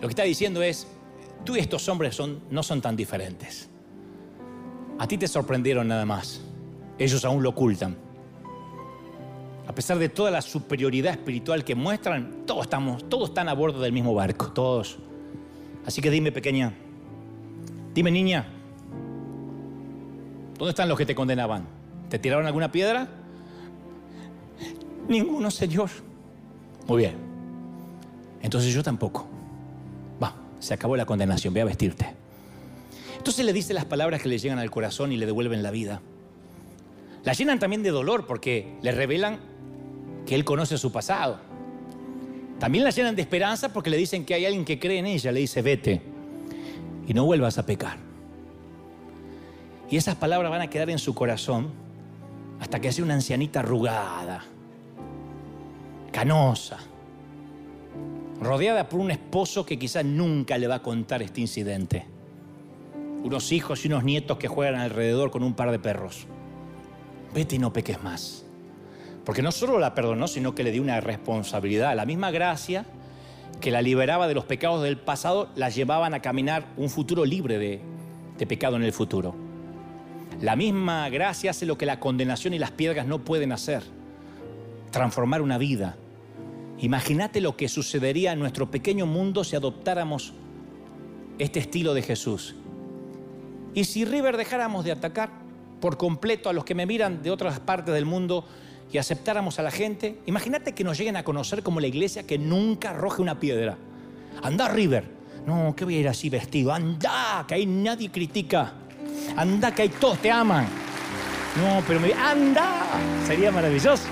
[0.00, 0.86] Lo que está diciendo es,
[1.44, 3.68] tú y estos hombres son, no son tan diferentes.
[4.98, 6.42] A ti te sorprendieron nada más.
[6.98, 7.96] Ellos aún lo ocultan.
[9.66, 13.80] A pesar de toda la superioridad espiritual que muestran, todos estamos, todos están a bordo
[13.80, 14.98] del mismo barco, todos.
[15.86, 16.74] Así que dime, pequeña,
[17.94, 18.46] dime, niña,
[20.58, 21.66] ¿dónde están los que te condenaban?
[22.08, 23.19] ¿Te tiraron alguna piedra?
[25.10, 25.90] Ninguno, Señor.
[26.86, 27.16] Muy bien.
[28.42, 29.26] Entonces yo tampoco.
[30.22, 32.14] Va, se acabó la condenación, ve a vestirte.
[33.18, 36.00] Entonces le dice las palabras que le llegan al corazón y le devuelven la vida.
[37.24, 39.40] La llenan también de dolor porque le revelan
[40.26, 41.40] que él conoce su pasado.
[42.60, 45.32] También la llenan de esperanza porque le dicen que hay alguien que cree en ella.
[45.32, 46.02] Le dice, vete
[47.08, 47.96] y no vuelvas a pecar.
[49.90, 51.70] Y esas palabras van a quedar en su corazón
[52.60, 54.44] hasta que sea una ancianita arrugada,
[56.10, 56.78] canosa,
[58.40, 62.06] rodeada por un esposo que quizás nunca le va a contar este incidente.
[63.22, 66.26] Unos hijos y unos nietos que juegan alrededor con un par de perros.
[67.34, 68.44] Vete y no peques más.
[69.24, 71.94] Porque no solo la perdonó, sino que le dio una responsabilidad.
[71.94, 72.86] La misma gracia
[73.60, 77.58] que la liberaba de los pecados del pasado, la llevaban a caminar un futuro libre
[77.58, 77.80] de,
[78.38, 79.34] de pecado en el futuro.
[80.40, 83.82] La misma gracia hace lo que la condenación y las piedras no pueden hacer
[84.90, 85.96] transformar una vida.
[86.78, 90.32] Imagínate lo que sucedería en nuestro pequeño mundo si adoptáramos
[91.38, 92.54] este estilo de Jesús.
[93.74, 95.30] Y si River dejáramos de atacar
[95.80, 98.44] por completo a los que me miran de otras partes del mundo
[98.92, 102.38] y aceptáramos a la gente, imagínate que nos lleguen a conocer como la iglesia que
[102.38, 103.76] nunca arroje una piedra.
[104.42, 105.20] Anda River.
[105.46, 106.72] No, que voy a ir así vestido.
[106.72, 108.72] Anda, que ahí nadie critica.
[109.36, 110.66] Anda, que ahí todos te aman.
[111.56, 112.12] No, pero me...
[112.12, 112.82] anda.
[113.26, 114.04] Sería maravilloso.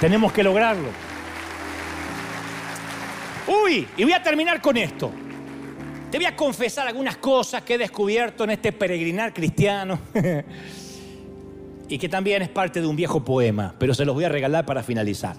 [0.00, 0.88] Tenemos que lograrlo.
[3.46, 5.10] Uy, y voy a terminar con esto.
[6.10, 9.98] Te voy a confesar algunas cosas que he descubierto en este peregrinar cristiano
[11.88, 14.64] y que también es parte de un viejo poema, pero se los voy a regalar
[14.64, 15.36] para finalizar.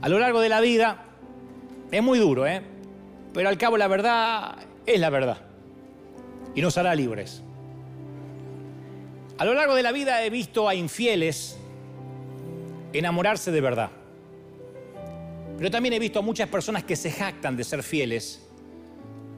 [0.00, 1.04] A lo largo de la vida
[1.90, 2.62] es muy duro, ¿eh?
[3.32, 5.38] pero al cabo la verdad es la verdad
[6.54, 7.42] y nos hará libres.
[9.36, 11.58] A lo largo de la vida he visto a infieles
[12.98, 13.90] enamorarse de verdad.
[15.58, 18.46] Pero también he visto a muchas personas que se jactan de ser fieles,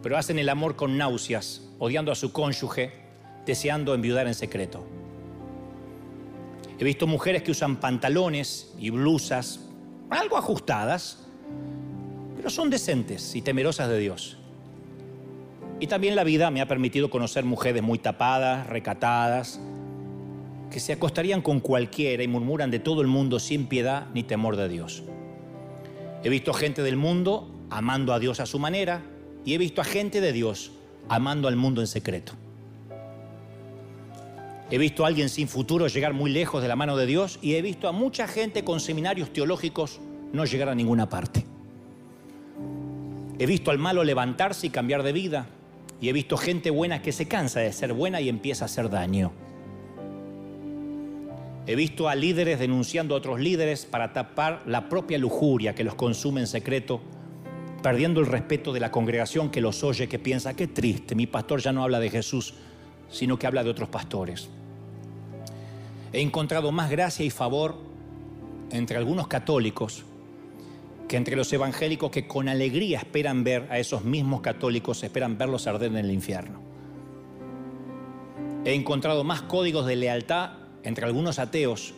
[0.02, 2.92] pero hacen el amor con náuseas, odiando a su cónyuge,
[3.44, 4.84] deseando enviudar en secreto.
[6.78, 9.60] He visto mujeres que usan pantalones y blusas
[10.10, 11.26] algo ajustadas,
[12.36, 14.38] pero son decentes y temerosas de Dios.
[15.80, 19.60] Y también la vida me ha permitido conocer mujeres muy tapadas, recatadas,
[20.70, 24.56] que se acostarían con cualquiera y murmuran de todo el mundo sin piedad ni temor
[24.56, 25.02] de Dios.
[26.24, 29.02] He visto gente del mundo amando a Dios a su manera
[29.44, 30.72] y he visto a gente de Dios
[31.08, 32.32] amando al mundo en secreto.
[34.70, 37.54] He visto a alguien sin futuro llegar muy lejos de la mano de Dios y
[37.54, 40.00] he visto a mucha gente con seminarios teológicos
[40.32, 41.44] no llegar a ninguna parte.
[43.38, 45.46] He visto al malo levantarse y cambiar de vida
[46.00, 48.90] y he visto gente buena que se cansa de ser buena y empieza a hacer
[48.90, 49.32] daño.
[51.66, 55.96] He visto a líderes denunciando a otros líderes para tapar la propia lujuria que los
[55.96, 57.00] consume en secreto,
[57.82, 61.60] perdiendo el respeto de la congregación que los oye, que piensa, qué triste, mi pastor
[61.60, 62.54] ya no habla de Jesús,
[63.10, 64.48] sino que habla de otros pastores.
[66.12, 67.76] He encontrado más gracia y favor
[68.70, 70.04] entre algunos católicos
[71.08, 75.66] que entre los evangélicos que con alegría esperan ver a esos mismos católicos, esperan verlos
[75.66, 76.60] arder en el infierno.
[78.64, 81.94] He encontrado más códigos de lealtad entre algunos ateos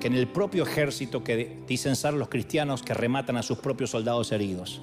[0.00, 3.90] que en el propio ejército que dicen ser los cristianos que rematan a sus propios
[3.90, 4.80] soldados heridos.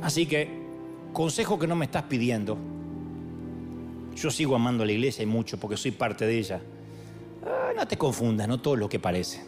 [0.00, 0.48] Así que,
[1.12, 2.56] consejo que no me estás pidiendo,
[4.14, 6.60] yo sigo amando a la iglesia y mucho porque soy parte de ella.
[7.44, 9.42] Ah, no te confundas, no todo lo que parece.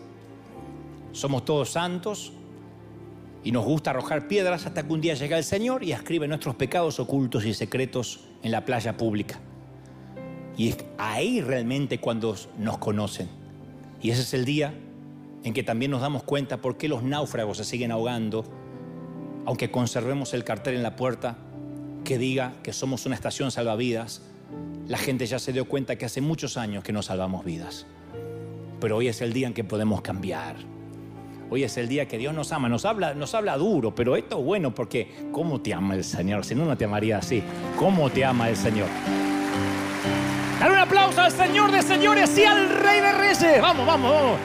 [1.12, 2.32] Somos todos santos
[3.44, 6.56] y nos gusta arrojar piedras hasta que un día llega el Señor y escribe nuestros
[6.56, 9.38] pecados ocultos y secretos en la playa pública.
[10.58, 13.28] Y es ahí realmente cuando nos conocen.
[14.02, 14.74] Y ese es el día
[15.44, 18.44] en que también nos damos cuenta por qué los náufragos se siguen ahogando,
[19.46, 21.38] aunque conservemos el cartel en la puerta
[22.04, 24.20] que diga que somos una estación salvavidas
[24.88, 27.86] la gente ya se dio cuenta que hace muchos años que no salvamos vidas.
[28.80, 30.56] Pero hoy es el día en que podemos cambiar.
[31.50, 32.70] Hoy es el día que Dios nos ama.
[32.70, 36.44] Nos habla, nos habla duro, pero esto es bueno porque ¿cómo te ama el Señor?
[36.44, 37.42] Si no, no te amaría así.
[37.78, 38.88] ¿Cómo te ama el Señor?
[40.58, 43.62] Dale un aplauso al Señor de señores y al Rey de Reyes.
[43.62, 44.38] Vamos, vamos, vamos.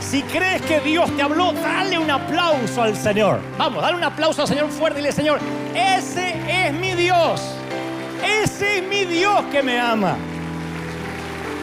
[0.00, 3.38] Si crees que Dios te habló, dale un aplauso al Señor.
[3.56, 5.38] Vamos, dale un aplauso al Señor fuerte y dile, Señor,
[5.72, 7.40] ese es mi Dios.
[8.42, 10.16] Ese es mi Dios que me ama.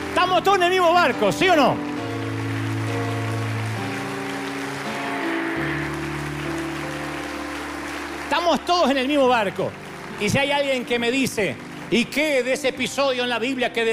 [0.10, 1.76] Estamos todos en el mismo barco, ¿sí o no?
[8.24, 9.70] Estamos todos en el mismo barco.
[10.22, 11.58] Y si hay alguien que me dice,
[11.92, 13.84] ¿y qué de ese episodio en la Biblia que,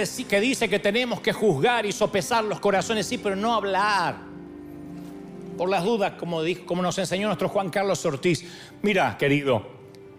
[0.41, 3.07] dice que tenemos que juzgar y sopesar los corazones?
[3.07, 4.17] Sí, pero no hablar.
[5.57, 8.45] Por las dudas, como nos enseñó nuestro Juan Carlos Ortiz.
[8.83, 9.67] Mira, querido,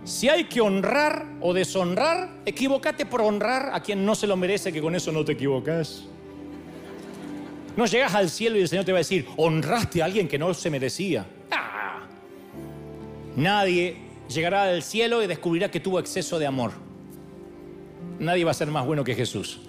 [0.05, 4.71] si hay que honrar o deshonrar, equivocate por honrar a quien no se lo merece,
[4.71, 6.03] que con eso no te equivocas.
[7.75, 10.37] No llegas al cielo y el Señor te va a decir, honraste a alguien que
[10.37, 11.25] no se merecía.
[11.51, 12.01] ¡Ah!
[13.35, 13.97] Nadie
[14.29, 16.84] llegará al cielo y descubrirá que tuvo exceso de amor.
[18.19, 19.59] Nadie va a ser más bueno que Jesús.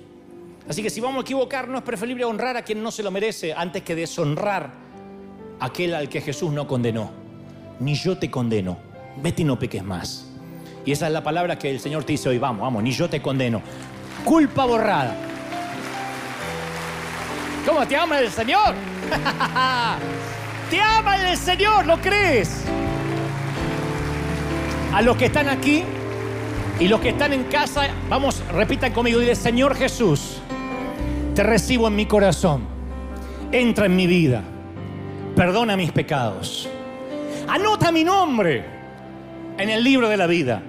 [0.69, 3.53] Así que si vamos a equivocarnos, es preferible honrar a quien no se lo merece
[3.53, 4.73] antes que deshonrar
[5.61, 7.11] a aquel al que Jesús no condenó.
[7.81, 8.79] Ni yo te condeno.
[9.23, 10.29] Vete y no peques más.
[10.85, 13.09] Y esa es la palabra que el Señor te dice hoy, vamos, vamos, ni yo
[13.09, 13.63] te condeno.
[14.25, 15.17] Culpa borrada.
[17.67, 18.75] ¿Cómo te ama el Señor?
[20.71, 22.63] te ama el Señor, ¿lo crees?
[24.93, 25.83] A los que están aquí
[26.79, 30.39] y los que están en casa, vamos, repitan conmigo, dile, Señor Jesús,
[31.35, 32.65] te recibo en mi corazón,
[33.51, 34.43] entra en mi vida,
[35.35, 36.69] perdona mis pecados,
[37.49, 38.65] anota mi nombre
[39.57, 40.63] en el libro de la vida.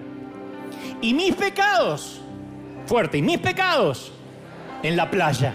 [1.02, 2.22] Y mis pecados,
[2.86, 4.12] fuerte, y mis pecados
[4.82, 5.54] en la playa,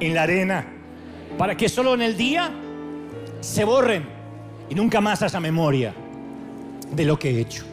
[0.00, 0.66] en la arena,
[1.36, 2.50] para que solo en el día
[3.40, 4.06] se borren
[4.68, 5.94] y nunca más haya memoria
[6.90, 7.64] de lo que he hecho.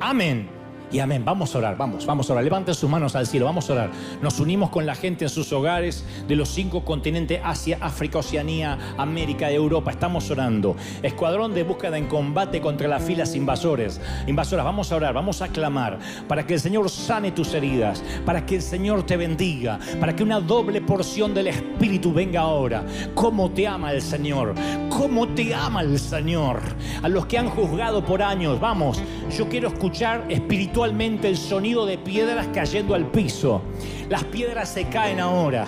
[0.00, 0.53] Amén
[0.94, 1.24] y amén.
[1.24, 2.44] Vamos a orar, vamos, vamos a orar.
[2.44, 3.90] Levanten sus manos al cielo, vamos a orar.
[4.22, 8.78] Nos unimos con la gente en sus hogares de los cinco continentes, Asia, África, Oceanía,
[8.96, 9.90] América, Europa.
[9.90, 10.76] Estamos orando.
[11.02, 14.00] Escuadrón de búsqueda en combate contra las filas invasores.
[14.28, 18.46] Invasoras, vamos a orar, vamos a clamar para que el Señor sane tus heridas, para
[18.46, 22.84] que el Señor te bendiga, para que una doble porción del Espíritu venga ahora.
[23.16, 24.54] ¿Cómo te ama el Señor?
[24.90, 26.60] ¿Cómo te ama el Señor?
[27.02, 29.02] A los que han juzgado por años, vamos,
[29.36, 33.62] yo quiero escuchar espiritual el sonido de piedras cayendo al piso.
[34.10, 35.66] Las piedras se caen ahora.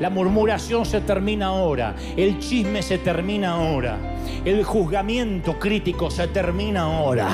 [0.00, 1.94] La murmuración se termina ahora.
[2.16, 4.15] El chisme se termina ahora.
[4.44, 7.28] El juzgamiento crítico se termina ahora.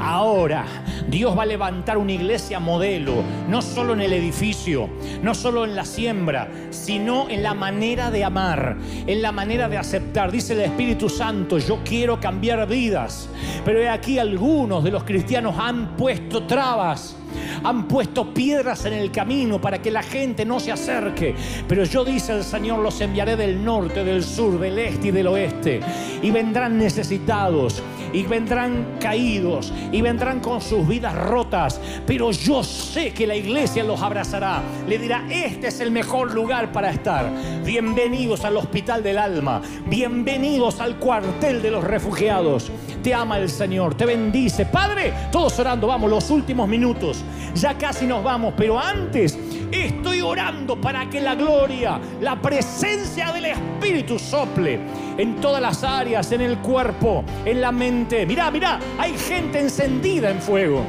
[0.00, 0.64] Ahora
[1.08, 4.88] Dios va a levantar una iglesia modelo, no solo en el edificio,
[5.22, 8.76] no solo en la siembra, sino en la manera de amar,
[9.06, 10.30] en la manera de aceptar.
[10.30, 13.28] Dice el Espíritu Santo, yo quiero cambiar vidas.
[13.64, 17.17] Pero aquí algunos de los cristianos han puesto trabas
[17.64, 21.34] han puesto piedras en el camino para que la gente no se acerque.
[21.66, 25.26] Pero yo dice el Señor, los enviaré del norte, del sur, del este y del
[25.26, 25.80] oeste.
[26.22, 31.80] Y vendrán necesitados, y vendrán caídos, y vendrán con sus vidas rotas.
[32.06, 34.62] Pero yo sé que la iglesia los abrazará.
[34.86, 37.30] Le dirá, este es el mejor lugar para estar.
[37.64, 39.62] Bienvenidos al hospital del alma.
[39.86, 42.70] Bienvenidos al cuartel de los refugiados.
[43.02, 44.66] Te ama el Señor, te bendice.
[44.66, 47.17] Padre, todos orando, vamos, los últimos minutos.
[47.54, 49.38] Ya casi nos vamos, pero antes
[49.70, 54.78] estoy orando para que la gloria, la presencia del Espíritu sople
[55.16, 58.26] en todas las áreas, en el cuerpo, en la mente.
[58.26, 60.84] Mirá, mirá, hay gente encendida en fuego.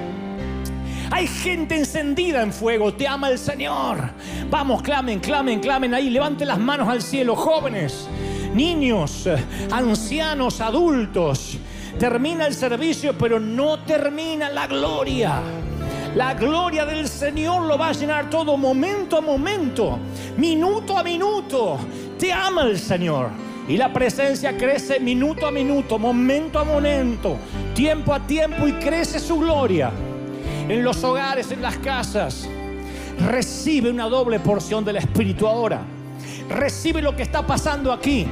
[1.11, 2.93] Hay gente encendida en fuego.
[2.93, 4.11] Te ama el Señor.
[4.49, 6.09] Vamos, clamen, clamen, clamen ahí.
[6.09, 8.07] Levanten las manos al cielo, jóvenes,
[8.53, 9.27] niños,
[9.71, 11.57] ancianos, adultos.
[11.97, 15.41] Termina el servicio, pero no termina la gloria.
[16.15, 19.99] La gloria del Señor lo va a llenar todo momento a momento,
[20.37, 21.77] minuto a minuto.
[22.17, 23.29] Te ama el Señor.
[23.67, 27.37] Y la presencia crece minuto a minuto, momento a momento,
[27.75, 29.91] tiempo a tiempo y crece su gloria.
[30.67, 32.49] En los hogares, en las casas,
[33.27, 35.81] recibe una doble porción del Espíritu ahora.
[36.49, 38.25] Recibe lo que está pasando aquí.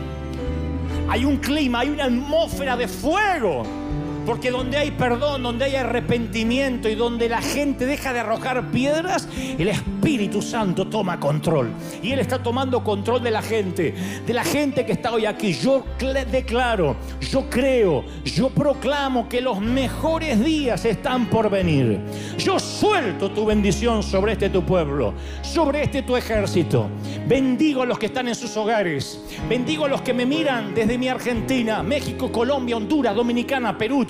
[1.08, 3.87] Hay un clima, hay una atmósfera de fuego
[4.28, 9.26] porque donde hay perdón, donde hay arrepentimiento y donde la gente deja de arrojar piedras,
[9.58, 11.72] el Espíritu Santo toma control.
[12.04, 15.54] Y Él está tomando control de la gente, de la gente que está hoy aquí.
[15.54, 15.86] Yo
[16.30, 22.02] declaro, yo creo, yo proclamo que los mejores días están por venir.
[22.38, 26.90] Yo suelto tu bendición sobre este tu pueblo, sobre este tu ejército.
[27.26, 29.22] Bendigo a los que están en sus hogares.
[29.48, 34.06] Bendigo a los que me miran desde mi Argentina, México, Colombia, Honduras, Dominicana, Perú.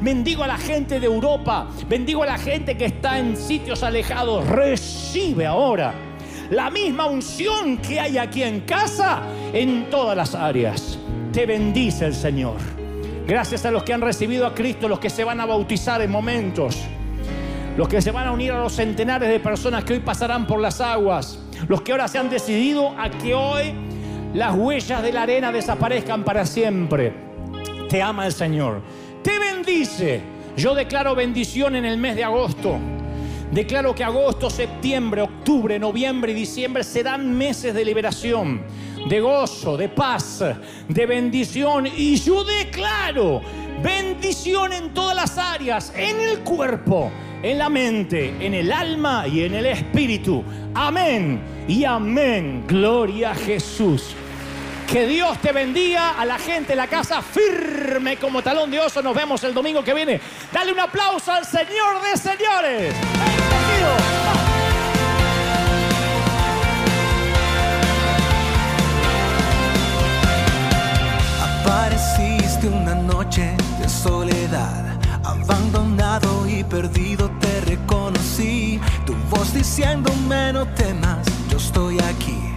[0.00, 1.68] Bendigo a la gente de Europa.
[1.88, 4.46] Bendigo a la gente que está en sitios alejados.
[4.48, 5.94] Recibe ahora
[6.50, 9.22] la misma unción que hay aquí en casa
[9.52, 10.98] en todas las áreas.
[11.32, 12.56] Te bendice el Señor.
[13.26, 16.10] Gracias a los que han recibido a Cristo, los que se van a bautizar en
[16.10, 16.78] momentos,
[17.76, 20.60] los que se van a unir a los centenares de personas que hoy pasarán por
[20.60, 23.74] las aguas, los que ahora se han decidido a que hoy
[24.32, 27.12] las huellas de la arena desaparezcan para siempre.
[27.88, 28.82] Te ama el Señor
[29.26, 30.20] te bendice.
[30.56, 32.78] Yo declaro bendición en el mes de agosto.
[33.50, 38.62] Declaro que agosto, septiembre, octubre, noviembre y diciembre serán meses de liberación,
[39.08, 40.44] de gozo, de paz,
[40.88, 41.88] de bendición.
[41.88, 43.40] Y yo declaro
[43.82, 47.10] bendición en todas las áreas, en el cuerpo,
[47.42, 50.44] en la mente, en el alma y en el espíritu.
[50.72, 52.62] Amén y amén.
[52.68, 54.14] Gloria a Jesús.
[54.86, 59.02] Que Dios te bendiga a la gente la casa firme como talón de oso.
[59.02, 60.20] Nos vemos el domingo que viene.
[60.52, 62.94] Dale un aplauso al Señor de señores.
[71.42, 78.80] Apareciste una noche de soledad, abandonado y perdido te reconocí.
[79.04, 82.55] Tu voz diciéndome no temas, yo estoy aquí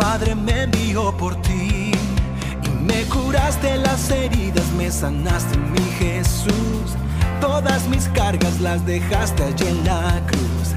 [0.00, 6.94] Padre me envió por ti y me curaste las heridas, me sanaste mi Jesús.
[7.40, 10.74] Todas mis cargas las dejaste allí en la cruz.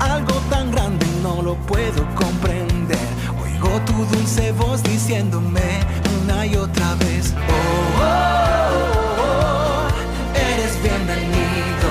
[0.00, 2.98] Algo tan grande no lo puedo comprender.
[3.40, 5.80] Oigo tu dulce voz diciéndome
[6.24, 9.88] una y otra vez, oh, oh, oh
[10.34, 11.90] eres bienvenido,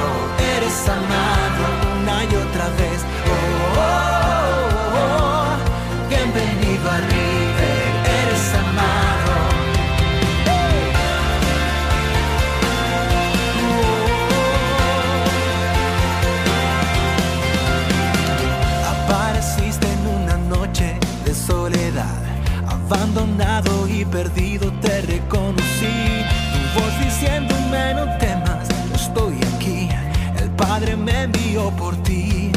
[0.58, 1.43] eres amado
[23.16, 26.26] abandonado y perdido te reconocí.
[26.54, 29.90] Tu voz diciéndome no temas, yo estoy aquí.
[30.40, 32.52] El Padre me envió por ti.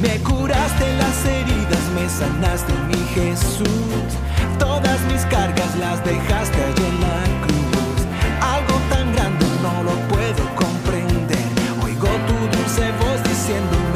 [0.00, 4.10] Me curaste las heridas, me sanaste mi Jesús.
[4.58, 8.00] Todas mis cargas las dejaste allí en la cruz.
[8.40, 11.46] Algo tan grande no lo puedo comprender.
[11.84, 13.87] Oigo tu dulce voz diciéndome